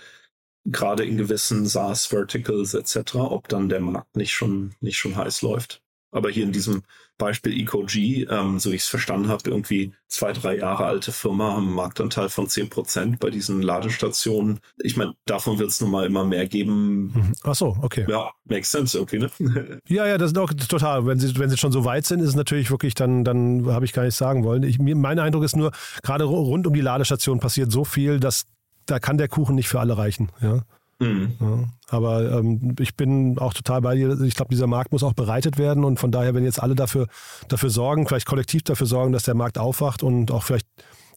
gerade 0.64 1.04
in 1.04 1.16
gewissen 1.16 1.66
SaaS-Verticals 1.66 2.74
etc., 2.74 3.16
ob 3.16 3.48
dann 3.48 3.68
der 3.68 3.80
Markt 3.80 4.16
nicht 4.16 4.32
schon, 4.32 4.74
nicht 4.80 4.98
schon 4.98 5.16
heiß 5.16 5.42
läuft. 5.42 5.82
Aber 6.10 6.30
hier 6.30 6.44
in 6.44 6.52
diesem 6.52 6.82
Beispiel 7.18 7.60
EcoG, 7.60 7.96
ähm, 7.96 8.58
so 8.58 8.70
ich 8.70 8.82
es 8.82 8.88
verstanden 8.88 9.28
habe, 9.28 9.50
irgendwie 9.50 9.92
zwei, 10.08 10.32
drei 10.32 10.58
Jahre 10.58 10.84
alte 10.84 11.10
Firma, 11.10 11.52
haben 11.52 11.66
einen 11.66 11.74
Marktanteil 11.74 12.28
von 12.28 12.48
zehn 12.48 12.68
Prozent 12.68 13.18
bei 13.18 13.30
diesen 13.30 13.62
Ladestationen. 13.62 14.60
Ich 14.78 14.96
meine, 14.96 15.14
davon 15.24 15.58
wird 15.58 15.70
es 15.70 15.80
nun 15.80 15.90
mal 15.90 16.06
immer 16.06 16.24
mehr 16.24 16.46
geben. 16.46 17.06
Mhm. 17.06 17.32
Ach 17.42 17.54
so, 17.54 17.76
okay. 17.82 18.06
Ja, 18.08 18.30
makes 18.44 18.70
sense 18.70 18.96
irgendwie, 18.96 19.18
ne? 19.18 19.80
ja, 19.88 20.06
ja, 20.06 20.18
das 20.18 20.32
ist 20.32 20.38
auch 20.38 20.52
total. 20.52 21.06
Wenn 21.06 21.18
sie, 21.18 21.36
wenn 21.36 21.50
sie 21.50 21.56
schon 21.56 21.72
so 21.72 21.84
weit 21.84 22.06
sind, 22.06 22.20
ist 22.20 22.30
es 22.30 22.36
natürlich 22.36 22.70
wirklich, 22.70 22.94
dann, 22.94 23.24
dann 23.24 23.66
habe 23.66 23.84
ich 23.84 23.92
gar 23.92 24.04
nichts 24.04 24.18
sagen 24.18 24.44
wollen. 24.44 24.62
Ich, 24.62 24.78
mein 24.78 25.18
Eindruck 25.18 25.44
ist 25.44 25.56
nur, 25.56 25.72
gerade 26.02 26.24
rund 26.24 26.66
um 26.66 26.74
die 26.74 26.80
Ladestation 26.80 27.40
passiert 27.40 27.72
so 27.72 27.84
viel, 27.84 28.20
dass 28.20 28.46
da 28.86 28.98
kann 28.98 29.18
der 29.18 29.28
Kuchen 29.28 29.54
nicht 29.54 29.68
für 29.68 29.80
alle 29.80 29.96
reichen. 29.96 30.30
Ja. 30.40 30.62
Mhm. 31.00 31.32
Ja, 31.40 31.64
aber 31.88 32.38
ähm, 32.38 32.76
ich 32.78 32.94
bin 32.94 33.38
auch 33.38 33.52
total 33.52 33.80
bei 33.80 33.94
dir. 33.96 34.20
Ich 34.22 34.34
glaube, 34.34 34.50
dieser 34.50 34.66
Markt 34.66 34.92
muss 34.92 35.02
auch 35.02 35.12
bereitet 35.12 35.58
werden 35.58 35.84
und 35.84 35.98
von 35.98 36.12
daher, 36.12 36.34
wenn 36.34 36.44
jetzt 36.44 36.62
alle 36.62 36.74
dafür, 36.74 37.08
dafür 37.48 37.70
sorgen, 37.70 38.06
vielleicht 38.06 38.26
kollektiv 38.26 38.62
dafür 38.62 38.86
sorgen, 38.86 39.12
dass 39.12 39.24
der 39.24 39.34
Markt 39.34 39.58
aufwacht 39.58 40.02
und 40.02 40.30
auch 40.30 40.44
vielleicht 40.44 40.66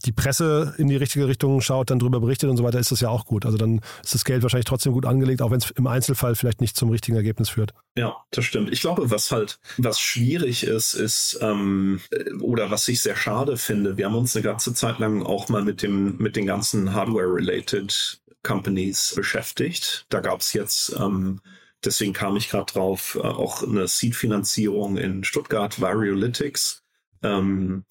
die 0.06 0.12
Presse 0.12 0.75
in 0.77 0.88
die 0.88 0.96
richtige 0.96 1.27
Richtung 1.27 1.62
schaut, 1.62 1.89
dann 1.89 2.00
darüber 2.00 2.20
berichtet 2.20 2.50
und 2.50 2.58
so 2.58 2.63
weiter, 2.63 2.80
ist 2.80 2.92
das 2.92 3.01
ja 3.01 3.10
auch 3.10 3.25
gut. 3.25 3.46
Also 3.46 3.58
dann 3.58 3.82
ist 4.04 4.13
das 4.13 4.25
Geld 4.25 4.44
wahrscheinlich 4.44 4.66
trotzdem 4.66 4.94
gut 4.94 5.06
angelegt, 5.06 5.42
auch 5.42 5.51
wenn 5.51 5.60
es 5.60 5.72
im 5.72 5.88
Einzelfall 5.88 6.36
vielleicht 6.36 6.62
nicht 6.62 6.75
zum 6.75 6.89
richtigen 6.89 7.18
Ergebnis 7.18 7.50
führt. 7.50 7.74
Ja, 7.98 8.16
das 8.32 8.46
stimmt. 8.46 8.72
Ich 8.72 8.82
glaube, 8.82 9.10
was 9.10 9.32
halt, 9.32 9.60
was 9.77 10.00
schwierig 10.00 10.63
ist, 10.63 10.94
ist, 10.94 11.39
ähm, 11.42 12.00
oder 12.42 12.70
was 12.70 12.88
ich 12.88 13.01
sehr 13.01 13.16
schade 13.16 13.58
finde, 13.58 13.98
wir 13.98 14.06
haben 14.06 14.16
uns 14.16 14.36
eine 14.36 14.44
ganze 14.44 14.74
Zeit 14.74 15.00
lang 15.00 15.24
auch 15.24 15.50
mal 15.50 15.63
mit 15.63 15.82
dem, 15.82 16.18
mit 16.18 16.36
den 16.36 16.46
ganzen 16.46 16.94
Hardware-related 16.94 18.22
Companies 18.44 19.13
beschäftigt. 19.16 20.06
Da 20.10 20.20
gab 20.20 20.42
es 20.42 20.54
jetzt, 20.54 20.96
ähm, 21.00 21.42
deswegen 21.84 22.13
kam 22.13 22.38
ich 22.38 22.50
gerade 22.50 22.72
drauf, 22.72 23.18
äh, 23.22 23.25
auch 23.25 23.63
eine 23.63 23.88
Seed-Finanzierung 23.88 24.98
in 24.98 25.24
Stuttgart, 25.24 25.82
Variolytics. 25.82 26.84
Ähm, 27.24 27.84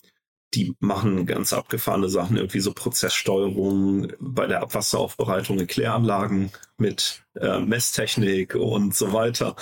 die 0.55 0.75
machen 0.81 1.27
ganz 1.27 1.53
abgefahrene 1.53 2.09
Sachen, 2.09 2.37
irgendwie 2.37 2.61
so 2.61 2.73
Prozesssteuerung 2.73 4.13
bei 4.19 4.47
der 4.47 4.63
Abwasseraufbereitung 4.63 5.59
in 5.59 5.67
Kläranlagen 5.67 6.51
mit 6.79 7.25
äh, 7.35 7.59
Messtechnik 7.61 8.55
und 8.55 8.95
so 8.95 9.13
weiter. 9.13 9.57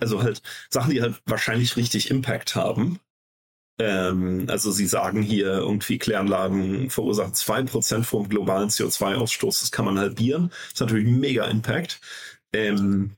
Also 0.00 0.22
halt 0.22 0.42
Sachen, 0.70 0.90
die 0.90 1.02
halt 1.02 1.20
wahrscheinlich 1.26 1.76
richtig 1.76 2.10
Impact 2.10 2.56
haben. 2.56 2.98
Ähm, 3.78 4.46
also 4.48 4.70
sie 4.70 4.86
sagen 4.86 5.22
hier 5.22 5.46
irgendwie 5.46 5.98
Kläranlagen 5.98 6.90
verursachen 6.90 7.34
zwei 7.34 7.62
Prozent 7.62 8.06
vom 8.06 8.28
globalen 8.28 8.70
CO2-Ausstoß. 8.70 9.60
Das 9.60 9.70
kann 9.70 9.84
man 9.84 9.98
halbieren. 9.98 10.48
Das 10.48 10.74
ist 10.74 10.80
natürlich 10.80 11.06
mega 11.06 11.44
Impact. 11.46 12.00
Ähm, 12.52 13.16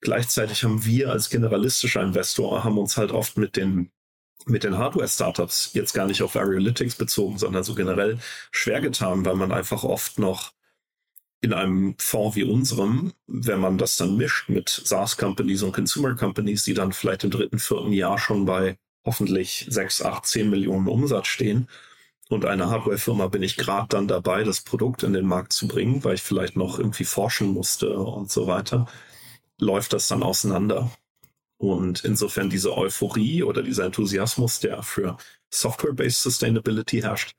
gleichzeitig 0.00 0.64
haben 0.64 0.84
wir 0.84 1.10
als 1.10 1.28
generalistischer 1.30 2.02
Investor 2.02 2.64
haben 2.64 2.78
uns 2.78 2.96
halt 2.96 3.12
oft 3.12 3.36
mit 3.36 3.56
den 3.56 3.90
mit 4.46 4.64
den 4.64 4.78
Hardware-Startups 4.78 5.70
jetzt 5.74 5.92
gar 5.92 6.06
nicht 6.06 6.22
auf 6.22 6.34
Variolytics 6.34 6.96
bezogen, 6.96 7.38
sondern 7.38 7.64
so 7.64 7.74
generell 7.74 8.18
schwer 8.50 8.80
getan, 8.80 9.24
weil 9.24 9.36
man 9.36 9.52
einfach 9.52 9.84
oft 9.84 10.18
noch 10.18 10.52
in 11.42 11.52
einem 11.52 11.96
Fonds 11.98 12.36
wie 12.36 12.44
unserem, 12.44 13.12
wenn 13.26 13.60
man 13.60 13.76
das 13.76 13.96
dann 13.96 14.16
mischt 14.16 14.48
mit 14.48 14.68
SaaS-Companies 14.68 15.62
und 15.62 15.72
Consumer-Companies, 15.72 16.64
die 16.64 16.74
dann 16.74 16.92
vielleicht 16.92 17.24
im 17.24 17.30
dritten, 17.30 17.58
vierten 17.58 17.92
Jahr 17.92 18.18
schon 18.18 18.46
bei 18.46 18.78
hoffentlich 19.04 19.66
6, 19.68 20.02
8, 20.02 20.24
10 20.24 20.50
Millionen 20.50 20.86
Umsatz 20.86 21.26
stehen. 21.26 21.68
Und 22.28 22.44
eine 22.44 22.70
Hardware-Firma 22.70 23.26
bin 23.26 23.42
ich 23.42 23.56
gerade 23.56 23.88
dann 23.88 24.06
dabei, 24.08 24.44
das 24.44 24.62
Produkt 24.62 25.02
in 25.02 25.12
den 25.12 25.26
Markt 25.26 25.52
zu 25.52 25.66
bringen, 25.66 26.02
weil 26.04 26.14
ich 26.14 26.22
vielleicht 26.22 26.56
noch 26.56 26.78
irgendwie 26.78 27.04
forschen 27.04 27.48
musste 27.48 27.92
und 27.98 28.30
so 28.30 28.46
weiter, 28.46 28.86
läuft 29.58 29.92
das 29.92 30.08
dann 30.08 30.22
auseinander. 30.22 30.90
Und 31.62 32.04
insofern 32.04 32.50
diese 32.50 32.76
Euphorie 32.76 33.44
oder 33.44 33.62
dieser 33.62 33.84
Enthusiasmus, 33.84 34.58
der 34.58 34.82
für 34.82 35.16
Software-Based 35.50 36.20
Sustainability 36.20 37.02
herrscht, 37.02 37.36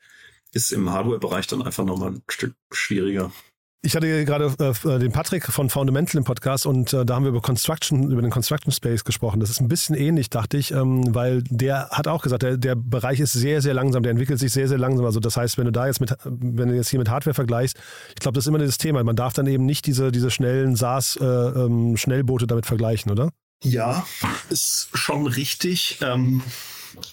ist 0.54 0.72
im 0.72 0.90
Hardware-Bereich 0.90 1.46
dann 1.48 1.62
einfach 1.62 1.84
nochmal 1.84 2.12
ein 2.12 2.24
Stück 2.30 2.56
schwieriger. 2.72 3.34
Ich 3.82 3.98
hatte 3.98 4.24
gerade 4.24 4.46
äh, 4.60 5.00
den 5.00 5.12
Patrick 5.12 5.46
von 5.48 5.70
Fundamental 5.70 6.20
im 6.20 6.24
Podcast 6.24 6.66
und 6.66 6.94
äh, 6.94 7.06
da 7.06 7.16
haben 7.16 7.24
wir 7.24 7.32
über 7.32 7.42
Construction, 7.42 8.12
über 8.12 8.22
den 8.22 8.32
Construction 8.32 8.72
Space 8.72 9.04
gesprochen. 9.04 9.42
Das 9.42 9.50
ist 9.50 9.60
ein 9.60 9.68
bisschen 9.68 9.94
ähnlich, 9.94 10.30
dachte 10.30 10.56
ich, 10.56 10.72
ähm, 10.72 11.14
weil 11.14 11.44
der 11.50 11.90
hat 11.90 12.08
auch 12.08 12.22
gesagt, 12.22 12.44
der, 12.44 12.56
der 12.56 12.76
Bereich 12.76 13.20
ist 13.20 13.34
sehr, 13.34 13.62
sehr 13.62 13.74
langsam, 13.74 14.04
der 14.04 14.12
entwickelt 14.12 14.40
sich 14.40 14.54
sehr, 14.54 14.70
sehr 14.70 14.78
langsam. 14.78 15.06
Also 15.06 15.20
das 15.20 15.36
heißt, 15.36 15.58
wenn 15.58 15.66
du 15.66 15.74
da 15.74 15.88
jetzt 15.88 16.00
mit, 16.00 16.16
wenn 16.24 16.70
du 16.70 16.76
jetzt 16.76 16.92
hier 16.92 17.00
mit 17.00 17.10
Hardware 17.10 17.34
vergleichst, 17.34 17.78
ich 18.12 18.22
glaube, 18.22 18.36
das 18.36 18.46
ist 18.46 18.48
immer 18.48 18.60
dieses 18.60 18.78
Thema. 18.78 19.04
Man 19.04 19.18
darf 19.18 19.34
dann 19.34 19.48
eben 19.48 19.66
nicht 19.66 19.86
diese, 19.86 20.14
diese 20.14 20.32
schnellen 20.32 20.78
SaaS-Schnellboote 20.78 22.44
äh, 22.44 22.46
ähm, 22.46 22.48
damit 22.48 22.66
vergleichen, 22.66 23.12
oder? 23.12 23.32
Ja, 23.64 24.06
ist 24.50 24.90
schon 24.94 25.26
richtig. 25.26 25.98
Ähm, 26.02 26.44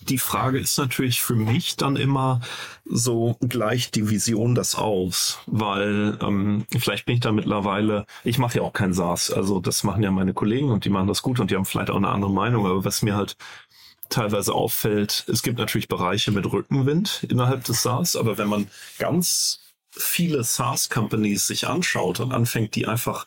die 0.03 0.19
Frage 0.19 0.59
ist 0.59 0.79
natürlich 0.79 1.23
für 1.23 1.35
mich 1.35 1.77
dann 1.77 1.97
immer 1.97 2.41
so 2.85 3.37
gleich 3.41 3.91
die 3.91 4.11
Vision 4.11 4.55
das 4.55 4.75
aus, 4.75 5.39
weil 5.47 6.19
ähm, 6.21 6.67
vielleicht 6.79 7.07
bin 7.07 7.15
ich 7.15 7.21
da 7.21 7.33
mittlerweile, 7.33 8.05
ich 8.25 8.39
mache 8.39 8.59
ja 8.59 8.63
auch 8.63 8.73
kein 8.73 8.93
SaaS, 8.93 9.31
also 9.31 9.61
das 9.61 9.85
machen 9.85 10.03
ja 10.03 10.11
meine 10.11 10.35
Kollegen 10.35 10.71
und 10.71 10.85
die 10.85 10.91
machen 10.91 11.07
das 11.07 11.23
gut 11.23 11.41
und 11.41 11.51
die 11.51 11.57
haben 11.57 11.65
vielleicht 11.65 11.91
auch 11.91 11.97
eine 11.97 12.09
andere 12.09 12.31
Meinung, 12.31 12.67
aber 12.67 12.85
was 12.85 13.03
mir 13.03 13.17
halt 13.17 13.37
teilweise 14.11 14.53
auffällt, 14.53 15.25
es 15.29 15.43
gibt 15.43 15.59
natürlich 15.59 15.89
Bereiche 15.89 16.33
mit 16.33 16.51
Rückenwind 16.53 17.27
innerhalb 17.29 17.65
des 17.65 17.83
SaaS, 17.83 18.17
aber 18.17 18.39
wenn 18.39 18.49
man 18.49 18.67
ganz 18.99 19.61
viele 19.93 20.45
SaaS-Companies 20.45 21.47
sich 21.47 21.67
anschaut 21.69 22.21
und 22.21 22.33
anfängt, 22.33 22.75
die 22.75 22.87
einfach 22.87 23.27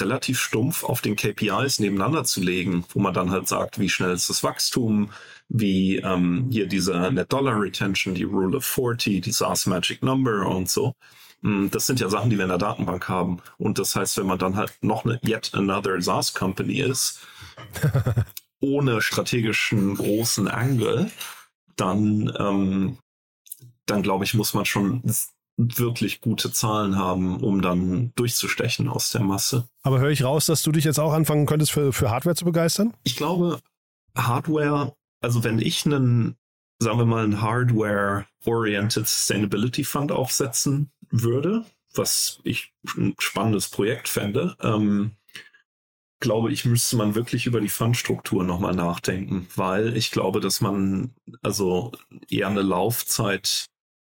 relativ 0.00 0.40
stumpf 0.40 0.84
auf 0.84 1.00
den 1.00 1.16
KPIs 1.16 1.78
nebeneinander 1.78 2.24
zu 2.24 2.40
legen, 2.40 2.84
wo 2.90 3.00
man 3.00 3.14
dann 3.14 3.30
halt 3.30 3.48
sagt, 3.48 3.78
wie 3.78 3.88
schnell 3.88 4.12
ist 4.12 4.30
das 4.30 4.42
Wachstum, 4.42 5.10
wie 5.48 5.96
ähm, 5.96 6.48
hier 6.50 6.66
diese 6.66 7.10
Net 7.12 7.32
Dollar 7.32 7.60
Retention, 7.60 8.14
die 8.14 8.24
Rule 8.24 8.56
of 8.56 8.64
40, 8.64 9.22
die 9.22 9.32
SaaS 9.32 9.66
Magic 9.66 10.02
Number 10.02 10.46
und 10.46 10.70
so. 10.70 10.94
Mm, 11.42 11.68
das 11.70 11.86
sind 11.86 12.00
ja 12.00 12.08
Sachen, 12.08 12.30
die 12.30 12.36
wir 12.36 12.44
in 12.44 12.48
der 12.48 12.58
Datenbank 12.58 13.08
haben. 13.08 13.40
Und 13.58 13.78
das 13.78 13.94
heißt, 13.94 14.16
wenn 14.18 14.26
man 14.26 14.38
dann 14.38 14.56
halt 14.56 14.72
noch 14.80 15.04
eine 15.04 15.20
yet 15.26 15.50
another 15.54 16.00
SaaS 16.00 16.34
Company 16.34 16.80
ist, 16.80 17.20
ohne 18.60 19.02
strategischen 19.02 19.94
großen 19.94 20.48
Angle, 20.48 21.10
dann, 21.76 22.32
ähm, 22.38 22.98
dann 23.86 24.02
glaube 24.02 24.24
ich, 24.24 24.34
muss 24.34 24.54
man 24.54 24.64
schon 24.64 25.02
wirklich 25.56 26.20
gute 26.20 26.52
Zahlen 26.52 26.96
haben, 26.96 27.42
um 27.42 27.62
dann 27.62 28.12
durchzustechen 28.16 28.88
aus 28.88 29.12
der 29.12 29.22
Masse. 29.22 29.68
Aber 29.82 30.00
höre 30.00 30.10
ich 30.10 30.24
raus, 30.24 30.46
dass 30.46 30.62
du 30.62 30.72
dich 30.72 30.84
jetzt 30.84 30.98
auch 30.98 31.12
anfangen 31.12 31.46
könntest, 31.46 31.72
für, 31.72 31.92
für 31.92 32.10
Hardware 32.10 32.34
zu 32.34 32.44
begeistern? 32.44 32.94
Ich 33.04 33.16
glaube, 33.16 33.60
Hardware, 34.16 34.94
also 35.20 35.44
wenn 35.44 35.58
ich 35.58 35.86
einen, 35.86 36.36
sagen 36.80 36.98
wir 36.98 37.06
mal, 37.06 37.24
einen 37.24 37.40
Hardware-Oriented 37.40 39.06
Sustainability 39.06 39.84
Fund 39.84 40.10
aufsetzen 40.10 40.90
würde, 41.10 41.64
was 41.94 42.40
ich 42.42 42.72
ein 42.96 43.14
spannendes 43.18 43.68
Projekt 43.68 44.08
fände, 44.08 44.56
ähm, 44.60 45.12
glaube 46.20 46.52
ich, 46.52 46.64
müsste 46.64 46.96
man 46.96 47.14
wirklich 47.14 47.46
über 47.46 47.60
die 47.60 47.68
Fundstruktur 47.68 48.44
nochmal 48.44 48.74
nachdenken, 48.74 49.46
weil 49.56 49.96
ich 49.96 50.10
glaube, 50.10 50.40
dass 50.40 50.60
man 50.60 51.14
also 51.42 51.92
eher 52.28 52.48
eine 52.48 52.62
Laufzeit 52.62 53.66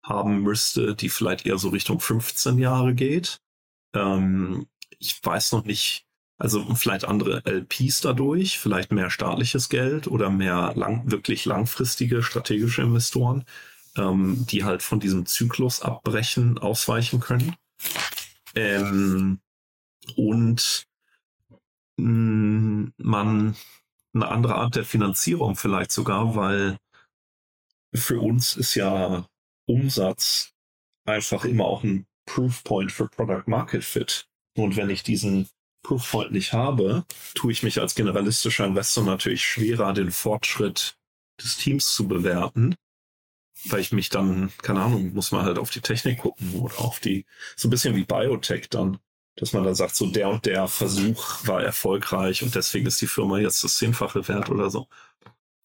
haben 0.07 0.42
müsste, 0.42 0.95
die 0.95 1.09
vielleicht 1.09 1.47
eher 1.47 1.59
so 1.59 1.69
Richtung 1.71 2.01
15 2.01 2.59
Jahre 2.59 2.95
geht. 2.95 3.40
Ähm, 3.95 4.66
ich 4.99 5.19
weiß 5.23 5.53
noch 5.53 5.64
nicht, 5.64 6.07
also 6.38 6.62
vielleicht 6.75 7.05
andere 7.05 7.42
LPs 7.45 8.03
dadurch, 8.03 8.59
vielleicht 8.59 8.92
mehr 8.92 9.11
staatliches 9.11 9.69
Geld 9.69 10.07
oder 10.07 10.31
mehr 10.31 10.73
lang, 10.77 11.11
wirklich 11.11 11.45
langfristige 11.45 12.23
strategische 12.23 12.83
Investoren, 12.83 13.45
ähm, 13.97 14.47
die 14.49 14.64
halt 14.64 14.83
von 14.83 15.01
diesem 15.01 15.27
Zyklus 15.27 15.83
abbrechen, 15.83 16.59
ausweichen 16.59 17.21
können. 17.21 17.57
Ähm, 18.55 19.40
und 20.16 20.87
mh, 21.97 22.07
mm, 22.07 22.92
man 22.99 23.57
eine 24.14 24.29
andere 24.29 24.55
Art 24.55 24.77
der 24.77 24.85
Finanzierung 24.85 25.57
vielleicht 25.57 25.92
sogar, 25.92 26.37
weil 26.37 26.79
für 27.95 28.21
uns 28.21 28.57
ist 28.57 28.75
ja 28.75 29.27
Umsatz 29.66 30.52
einfach 31.05 31.44
immer 31.44 31.66
auch 31.66 31.83
ein 31.83 32.07
Proofpoint 32.26 32.92
für 32.92 33.09
Product 33.09 33.44
Market 33.46 33.85
Fit. 33.85 34.29
Und 34.57 34.76
wenn 34.76 34.90
ich 34.90 35.02
diesen 35.02 35.48
Proofpoint 35.83 36.33
nicht 36.33 36.52
habe, 36.52 37.05
tue 37.35 37.52
ich 37.52 37.62
mich 37.62 37.81
als 37.81 37.94
generalistischer 37.94 38.66
Investor 38.66 39.05
natürlich 39.05 39.44
schwerer, 39.44 39.92
den 39.92 40.11
Fortschritt 40.11 40.96
des 41.40 41.57
Teams 41.57 41.94
zu 41.94 42.09
bewerten, 42.09 42.74
weil 43.66 43.81
ich 43.81 43.92
mich 43.92 44.09
dann, 44.09 44.52
keine 44.62 44.83
Ahnung, 44.83 45.12
muss 45.14 45.33
man 45.33 45.44
halt 45.44 45.59
auf 45.59 45.70
die 45.70 45.81
Technik 45.81 46.18
gucken 46.18 46.55
oder 46.61 46.79
auf 46.81 46.98
die, 46.98 47.24
so 47.57 47.68
ein 47.68 47.70
bisschen 47.70 47.94
wie 47.94 48.05
Biotech 48.05 48.68
dann, 48.68 48.98
dass 49.37 49.52
man 49.52 49.64
dann 49.64 49.74
sagt, 49.74 49.94
so 49.94 50.07
der 50.07 50.29
und 50.29 50.46
der 50.46 50.66
Versuch 50.66 51.46
war 51.46 51.62
erfolgreich 51.62 52.42
und 52.42 52.55
deswegen 52.55 52.87
ist 52.87 53.00
die 53.00 53.07
Firma 53.07 53.38
jetzt 53.38 53.62
das 53.62 53.76
Zehnfache 53.76 54.26
wert 54.29 54.50
oder 54.50 54.70
so. 54.70 54.88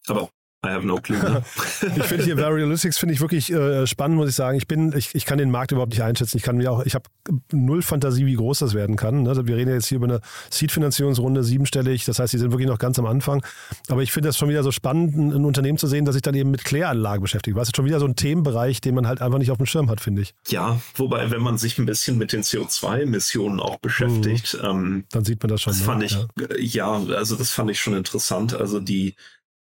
Aber 0.06 0.30
I 0.64 0.70
have 0.70 0.86
no 0.86 0.96
clue. 0.96 1.18
Ne? 1.18 1.42
ich 1.96 2.04
finde 2.04 2.24
hier 2.24 2.38
Varialytics 2.38 2.96
finde 2.96 3.14
ich 3.14 3.20
wirklich 3.20 3.52
äh, 3.52 3.84
spannend, 3.84 4.16
muss 4.16 4.28
ich 4.28 4.36
sagen. 4.36 4.56
Ich 4.56 4.68
bin, 4.68 4.96
ich, 4.96 5.12
ich 5.12 5.26
kann 5.26 5.38
den 5.38 5.50
Markt 5.50 5.72
überhaupt 5.72 5.90
nicht 5.90 6.02
einschätzen. 6.02 6.36
Ich 6.36 6.44
kann 6.44 6.56
mir 6.56 6.70
auch, 6.70 6.84
ich 6.84 6.94
habe 6.94 7.04
null 7.50 7.82
Fantasie, 7.82 8.26
wie 8.26 8.36
groß 8.36 8.60
das 8.60 8.72
werden 8.72 8.94
kann. 8.94 9.24
Ne? 9.24 9.46
Wir 9.48 9.56
reden 9.56 9.72
jetzt 9.72 9.86
hier 9.86 9.96
über 9.96 10.06
eine 10.06 10.20
Seed-Finanzierungsrunde, 10.50 11.42
siebenstellig. 11.42 12.04
Das 12.04 12.20
heißt, 12.20 12.32
die 12.32 12.38
sind 12.38 12.52
wirklich 12.52 12.68
noch 12.68 12.78
ganz 12.78 12.96
am 13.00 13.06
Anfang. 13.06 13.44
Aber 13.88 14.04
ich 14.04 14.12
finde 14.12 14.28
das 14.28 14.38
schon 14.38 14.50
wieder 14.50 14.62
so 14.62 14.70
spannend, 14.70 15.16
ein, 15.16 15.32
ein 15.32 15.44
Unternehmen 15.44 15.78
zu 15.78 15.88
sehen, 15.88 16.04
das 16.04 16.12
sich 16.12 16.22
dann 16.22 16.36
eben 16.36 16.52
mit 16.52 16.64
Kläranlagen 16.64 17.22
beschäftigt. 17.22 17.56
Was 17.56 17.68
ist 17.68 17.76
schon 17.76 17.84
wieder 17.84 17.98
so 17.98 18.06
ein 18.06 18.14
Themenbereich, 18.14 18.80
den 18.80 18.94
man 18.94 19.08
halt 19.08 19.20
einfach 19.20 19.38
nicht 19.38 19.50
auf 19.50 19.56
dem 19.56 19.66
Schirm 19.66 19.90
hat, 19.90 20.00
finde 20.00 20.22
ich. 20.22 20.32
Ja, 20.46 20.80
wobei, 20.94 21.32
wenn 21.32 21.42
man 21.42 21.58
sich 21.58 21.76
ein 21.78 21.86
bisschen 21.86 22.18
mit 22.18 22.32
den 22.32 22.42
CO2-Emissionen 22.42 23.58
auch 23.58 23.78
beschäftigt, 23.78 24.56
mhm. 24.62 24.68
ähm, 24.68 25.04
dann 25.10 25.24
sieht 25.24 25.42
man 25.42 25.48
das 25.48 25.62
schon. 25.62 25.72
Das 25.72 25.80
ne? 25.80 25.86
fand 25.86 26.02
ich, 26.04 26.12
ja. 26.12 26.98
ja, 27.00 27.14
also 27.16 27.34
das 27.34 27.50
fand 27.50 27.68
ich 27.68 27.80
schon 27.80 27.94
interessant. 27.94 28.54
Also 28.54 28.78
die 28.78 29.16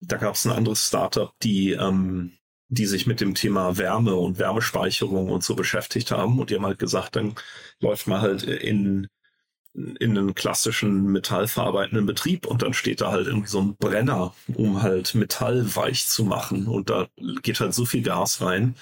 da 0.06 0.16
gab 0.16 0.34
es 0.34 0.44
ein 0.44 0.52
anderes 0.52 0.86
Startup, 0.86 1.32
die, 1.42 1.72
ähm, 1.72 2.32
die 2.68 2.86
sich 2.86 3.06
mit 3.06 3.20
dem 3.20 3.34
Thema 3.34 3.76
Wärme 3.76 4.14
und 4.16 4.38
Wärmespeicherung 4.38 5.30
und 5.30 5.44
so 5.44 5.54
beschäftigt 5.54 6.10
haben. 6.10 6.38
Und 6.38 6.50
die 6.50 6.56
haben 6.56 6.66
halt 6.66 6.78
gesagt, 6.78 7.16
dann 7.16 7.34
läuft 7.80 8.06
man 8.06 8.20
halt 8.20 8.42
in, 8.42 9.08
in 9.74 10.18
einen 10.18 10.34
klassischen 10.34 11.04
metallverarbeitenden 11.06 12.06
Betrieb 12.06 12.46
und 12.46 12.62
dann 12.62 12.74
steht 12.74 13.00
da 13.00 13.10
halt 13.10 13.26
irgendwie 13.26 13.48
so 13.48 13.60
ein 13.60 13.76
Brenner, 13.76 14.34
um 14.54 14.82
halt 14.82 15.14
Metall 15.14 15.74
weich 15.76 16.06
zu 16.06 16.24
machen. 16.24 16.66
Und 16.66 16.90
da 16.90 17.08
geht 17.42 17.60
halt 17.60 17.74
so 17.74 17.84
viel 17.84 18.02
Gas 18.02 18.40
rein. 18.40 18.76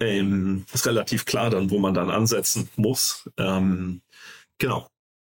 Ähm, 0.00 0.64
ist 0.72 0.86
relativ 0.86 1.26
klar 1.26 1.50
dann, 1.50 1.70
wo 1.70 1.78
man 1.78 1.94
dann 1.94 2.10
ansetzen 2.10 2.70
muss. 2.76 3.28
Ähm, 3.36 4.02
genau. 4.58 4.88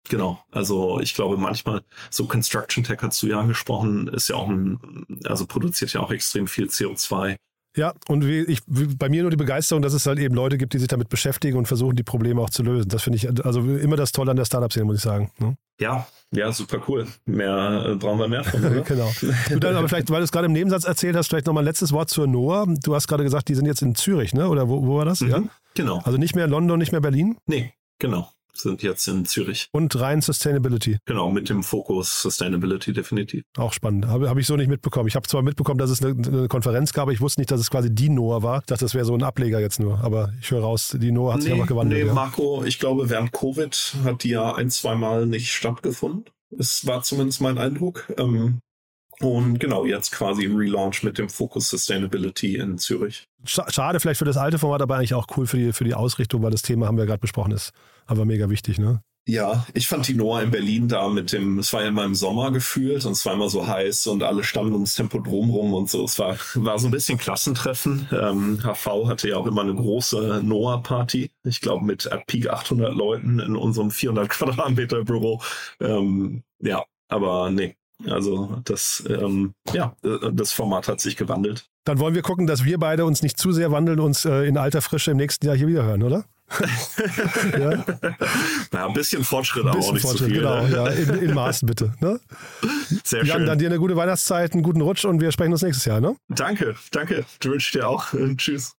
Genau, 0.08 0.40
also 0.52 1.00
ich 1.02 1.14
glaube 1.14 1.38
manchmal, 1.38 1.82
so 2.10 2.26
Construction 2.26 2.84
Tech 2.84 3.00
hast 3.02 3.22
du 3.22 3.28
ja 3.28 3.40
angesprochen, 3.40 4.08
ist 4.08 4.30
ja 4.30 4.36
auch 4.36 4.50
ein, 4.50 5.06
also 5.26 5.46
produziert 5.46 5.94
ja 5.94 6.00
auch 6.00 6.12
extrem 6.12 6.48
viel 6.48 6.66
CO2. 6.66 7.36
Ja, 7.78 7.94
und 8.08 8.26
wie 8.26 8.40
ich, 8.42 8.62
wie 8.66 8.96
bei 8.96 9.10
mir 9.10 9.22
nur 9.22 9.30
die 9.30 9.38
Begeisterung, 9.38 9.84
dass 9.84 9.94
es 9.94 10.06
halt 10.08 10.18
eben 10.18 10.34
Leute 10.34 10.58
gibt, 10.58 10.74
die 10.74 10.80
sich 10.80 10.88
damit 10.88 11.10
beschäftigen 11.10 11.58
und 11.58 11.68
versuchen, 11.68 11.96
die 11.96 12.04
Probleme 12.04 12.42
auch 12.42 12.50
zu 12.50 12.64
lösen. 12.64 12.90
Das 12.90 13.04
finde 13.04 13.18
ich 13.18 13.46
also 13.46 13.62
immer 13.62 13.96
das 13.96 14.12
Tolle 14.12 14.32
an 14.32 14.38
der 14.38 14.46
Startup-Szene, 14.46 14.86
muss 14.86 14.98
ich 14.98 15.04
sagen. 15.04 15.32
Ne? 15.38 15.56
Ja, 15.80 16.08
ja, 16.32 16.52
super 16.52 16.82
cool. 16.88 17.08
Mehr 17.26 17.86
äh, 17.90 17.96
brauchen 17.96 18.20
wir 18.20 18.28
mehr 18.28 18.44
von. 18.44 18.66
Oder? 18.66 18.82
genau. 18.82 19.12
Du 19.50 19.60
dann 19.60 19.76
aber 19.76 19.88
vielleicht, 19.88 20.10
weil 20.10 20.18
du 20.18 20.24
es 20.24 20.32
gerade 20.32 20.48
im 20.48 20.54
Nebensatz 20.54 20.84
erzählt 20.84 21.16
hast, 21.16 21.28
vielleicht 21.28 21.46
nochmal 21.46 21.64
ein 21.64 21.68
letztes 21.68 21.92
Wort 21.92 22.10
zur 22.10 22.26
Noah. 22.26 22.66
Du 22.84 22.96
hast 22.96 23.08
gerade 23.08 23.24
gesagt, 23.24 23.48
die 23.50 23.56
sind 23.56 23.68
jetzt 23.68 23.84
in 23.84 23.94
Zürich, 23.94 24.34
ne? 24.34 24.50
Oder 24.50 24.68
wo, 24.68 24.86
wo 24.86 24.98
war 24.98 25.06
das? 25.06 25.22
Mhm, 25.22 25.30
ja? 25.30 25.44
Genau. 25.76 26.02
Also 26.04 26.18
nicht 26.18 26.36
mehr 26.36 26.48
London, 26.48 26.80
nicht 26.80 26.92
mehr 26.92 27.02
Berlin? 27.02 27.38
Nee, 27.46 27.74
genau 28.00 28.30
sind 28.60 28.84
jetzt 28.84 29.08
in 29.08 29.26
Zürich. 29.26 29.68
Und 29.72 30.00
rein 30.00 30.22
Sustainability. 30.22 30.98
Genau, 31.06 31.30
mit 31.32 31.50
dem 31.50 31.64
Fokus 31.64 32.22
Sustainability 32.22 32.94
definitiv. 32.94 33.44
Auch 33.58 33.74
spannend. 33.74 34.08
Habe 34.08 34.30
hab 34.30 34.38
ich 34.38 34.48
so 34.48 34.56
nicht 34.56 34.70
mitbekommen. 34.70 35.08
Ich 35.08 35.16
habe 35.16 35.28
zwar 35.28 35.42
mitbekommen, 35.42 35.78
dass 35.78 35.90
es 35.90 36.04
eine, 36.04 36.12
eine, 36.28 36.48
Konferenz 36.48 36.94
gab, 36.94 37.04
aber 37.04 37.12
ich 37.12 37.22
wusste 37.22 37.42
nicht, 37.42 37.52
dass 37.52 37.60
es 37.60 37.70
quasi 37.70 37.94
die 37.94 38.10
NOAA 38.10 38.44
war. 38.44 38.60
Ich 38.60 38.66
dachte, 38.68 38.86
das 38.86 38.94
wäre 38.94 39.06
so 39.06 39.14
ein 39.14 39.24
Ableger 39.24 39.60
jetzt 39.60 39.80
nur. 39.80 40.00
Aber 40.04 40.34
ich 40.42 40.52
höre 40.52 40.62
raus, 40.62 40.96
die 41.00 41.12
NOAA 41.12 41.34
hat 41.34 41.40
nee, 41.40 41.44
sich 41.46 41.54
einfach 41.54 41.68
gewandelt. 41.68 42.02
Nee, 42.02 42.08
ja. 42.08 42.14
Marco, 42.14 42.64
ich 42.64 42.80
glaube, 42.80 43.10
während 43.10 43.32
Covid 43.32 43.96
hat 44.04 44.24
die 44.24 44.30
ja 44.30 44.56
ein, 44.56 44.70
zwei 44.70 44.96
Mal 44.96 45.26
nicht 45.26 45.52
stattgefunden. 45.52 46.26
Es 46.58 46.88
war 46.88 47.04
zumindest 47.04 47.42
mein 47.42 47.58
Eindruck. 47.58 48.12
Ähm, 48.18 48.60
und 49.22 49.60
genau, 49.60 49.86
jetzt 49.86 50.12
quasi 50.12 50.46
im 50.46 50.56
Relaunch 50.56 51.04
mit 51.04 51.18
dem 51.18 51.30
Fokus 51.30 51.70
Sustainability 51.70 52.56
in 52.56 52.78
Zürich. 52.78 53.28
Schade 53.46 54.00
vielleicht 54.00 54.20
für 54.20 54.26
das 54.26 54.38
alte 54.38 54.60
Format, 54.60 54.82
aber 54.82 54.96
eigentlich 54.96 55.14
auch 55.14 55.28
cool 55.38 55.48
für 55.48 55.58
die, 55.58 55.74
für 55.74 55.84
die 55.84 55.94
Ausrichtung, 55.94 56.42
weil 56.42 56.52
das 56.52 56.62
Thema 56.62 56.88
haben 56.88 56.98
wir 56.98 57.06
gerade 57.06 57.20
besprochen 57.20 57.52
ist. 57.52 57.72
Aber 58.06 58.26
mega 58.26 58.50
wichtig, 58.50 58.80
ne? 58.80 59.02
Ja, 59.28 59.68
ich 59.76 59.88
fand 59.88 60.08
die 60.08 60.16
Noah 60.16 60.42
in 60.42 60.50
Berlin 60.50 60.88
da 60.88 61.08
mit 61.08 61.34
dem, 61.34 61.60
es 61.60 61.72
war 61.72 61.84
ja 61.84 61.90
immer 61.90 62.04
im 62.04 62.16
Sommer 62.16 62.52
gefühlt 62.52 63.06
und 63.06 63.12
es 63.12 63.24
war 63.28 63.34
immer 63.34 63.48
so 63.48 63.68
heiß 63.68 64.08
und 64.08 64.24
alle 64.24 64.44
standen 64.44 64.74
ums 64.74 64.96
Tempodrom 64.96 65.52
rum 65.52 65.74
und 65.76 65.88
so. 65.88 66.04
Es 66.06 66.18
war, 66.18 66.36
war 66.56 66.80
so 66.80 66.88
ein 66.88 66.92
bisschen 66.92 67.20
Klassentreffen. 67.20 68.08
Ähm, 68.12 68.60
HV 68.64 69.08
hatte 69.08 69.30
ja 69.30 69.38
auch 69.38 69.46
immer 69.46 69.62
eine 69.62 69.76
große 69.76 70.42
Noah-Party. 70.44 71.30
Ich 71.44 71.62
glaube 71.62 71.86
mit 71.86 72.12
at 72.12 72.26
Peak 72.26 72.50
800 72.50 72.96
Leuten 72.96 73.40
in 73.40 73.56
unserem 73.56 73.92
400 73.92 74.30
Quadratmeter 74.30 75.04
Büro. 75.04 75.42
Ähm, 75.80 76.42
ja, 76.60 76.84
aber 77.08 77.52
nee, 77.52 77.76
also 78.08 78.62
das, 78.64 79.04
ähm, 79.08 79.54
ja, 79.74 79.96
das 80.02 80.52
Format 80.52 80.88
hat 80.88 81.02
sich 81.02 81.18
gewandelt. 81.18 81.70
Dann 81.84 82.00
wollen 82.00 82.16
wir 82.16 82.22
gucken, 82.22 82.48
dass 82.48 82.64
wir 82.64 82.78
beide 82.78 83.06
uns 83.06 83.22
nicht 83.22 83.38
zu 83.38 83.52
sehr 83.52 83.72
wandeln, 83.72 84.00
uns 84.00 84.26
äh, 84.26 84.48
in 84.48 84.58
alter 84.58 84.82
Frische 84.82 85.12
im 85.12 85.18
nächsten 85.18 85.46
Jahr 85.46 85.56
hier 85.56 85.68
wieder 85.68 85.84
hören, 85.84 86.04
oder? 86.04 86.26
ja? 87.60 87.86
Na, 88.72 88.88
ein 88.88 88.94
bisschen 88.94 89.24
Fortschritt 89.24 89.66
ein 89.66 89.72
bisschen 89.72 89.90
auch 89.90 89.94
nicht 89.94 90.02
Fortschritt, 90.02 90.30
zu 90.30 90.34
viel. 90.34 90.42
Genau, 90.42 90.66
ja, 90.66 90.88
in, 90.88 91.10
in 91.20 91.34
Maßen 91.34 91.68
bitte. 91.68 91.94
Ne? 92.00 92.20
Sehr 93.04 93.24
Jan, 93.24 93.40
schön. 93.40 93.46
dann 93.46 93.60
dir 93.60 93.68
eine 93.68 93.78
gute 93.78 93.96
Weihnachtszeit, 93.96 94.54
einen 94.54 94.64
guten 94.64 94.82
Rutsch 94.82 95.06
und 95.06 95.22
wir 95.22 95.32
sprechen 95.32 95.52
uns 95.52 95.62
nächstes 95.62 95.86
Jahr. 95.86 96.02
Ne? 96.02 96.16
Danke, 96.30 96.76
danke. 96.92 97.26
Du 97.40 97.52
wünschst 97.52 97.76
dir 97.76 97.88
auch. 97.88 98.08
Tschüss. 98.38 98.79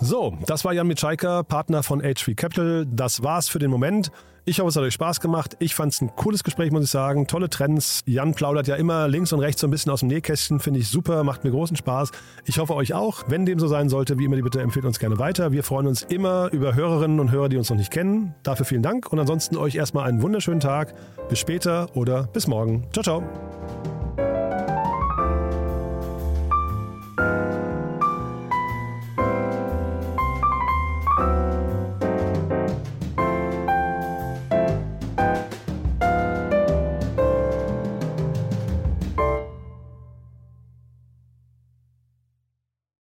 So, 0.00 0.36
das 0.46 0.64
war 0.64 0.72
Jan 0.72 0.86
Mitschaiker, 0.86 1.42
Partner 1.42 1.82
von 1.82 2.02
H3 2.02 2.34
Capital. 2.34 2.86
Das 2.86 3.22
war's 3.22 3.48
für 3.48 3.58
den 3.58 3.70
Moment. 3.70 4.10
Ich 4.48 4.60
hoffe, 4.60 4.68
es 4.68 4.76
hat 4.76 4.84
euch 4.84 4.94
Spaß 4.94 5.20
gemacht. 5.20 5.56
Ich 5.58 5.74
fand 5.74 5.92
es 5.92 6.00
ein 6.00 6.14
cooles 6.14 6.44
Gespräch, 6.44 6.70
muss 6.70 6.84
ich 6.84 6.90
sagen. 6.90 7.26
Tolle 7.26 7.50
Trends. 7.50 8.02
Jan 8.06 8.32
plaudert 8.32 8.68
ja 8.68 8.76
immer 8.76 9.08
links 9.08 9.32
und 9.32 9.40
rechts 9.40 9.60
so 9.60 9.66
ein 9.66 9.70
bisschen 9.70 9.90
aus 9.90 10.00
dem 10.00 10.08
Nähkästchen. 10.08 10.60
Finde 10.60 10.78
ich 10.78 10.88
super, 10.88 11.24
macht 11.24 11.42
mir 11.42 11.50
großen 11.50 11.76
Spaß. 11.76 12.12
Ich 12.44 12.58
hoffe 12.58 12.76
euch 12.76 12.94
auch. 12.94 13.24
Wenn 13.26 13.44
dem 13.44 13.58
so 13.58 13.66
sein 13.66 13.88
sollte, 13.88 14.18
wie 14.20 14.24
immer, 14.26 14.36
die 14.36 14.42
bitte 14.42 14.60
empfehlt 14.60 14.84
uns 14.84 15.00
gerne 15.00 15.18
weiter. 15.18 15.50
Wir 15.50 15.64
freuen 15.64 15.88
uns 15.88 16.02
immer 16.02 16.50
über 16.52 16.76
Hörerinnen 16.76 17.18
und 17.18 17.32
Hörer, 17.32 17.48
die 17.48 17.56
uns 17.56 17.70
noch 17.70 17.76
nicht 17.76 17.90
kennen. 17.90 18.34
Dafür 18.44 18.66
vielen 18.66 18.82
Dank 18.82 19.12
und 19.12 19.18
ansonsten 19.18 19.56
euch 19.56 19.74
erstmal 19.74 20.08
einen 20.08 20.22
wunderschönen 20.22 20.60
Tag. 20.60 20.94
Bis 21.28 21.40
später 21.40 21.88
oder 21.96 22.28
bis 22.32 22.46
morgen. 22.46 22.86
Ciao, 22.92 23.02
ciao. 23.02 23.95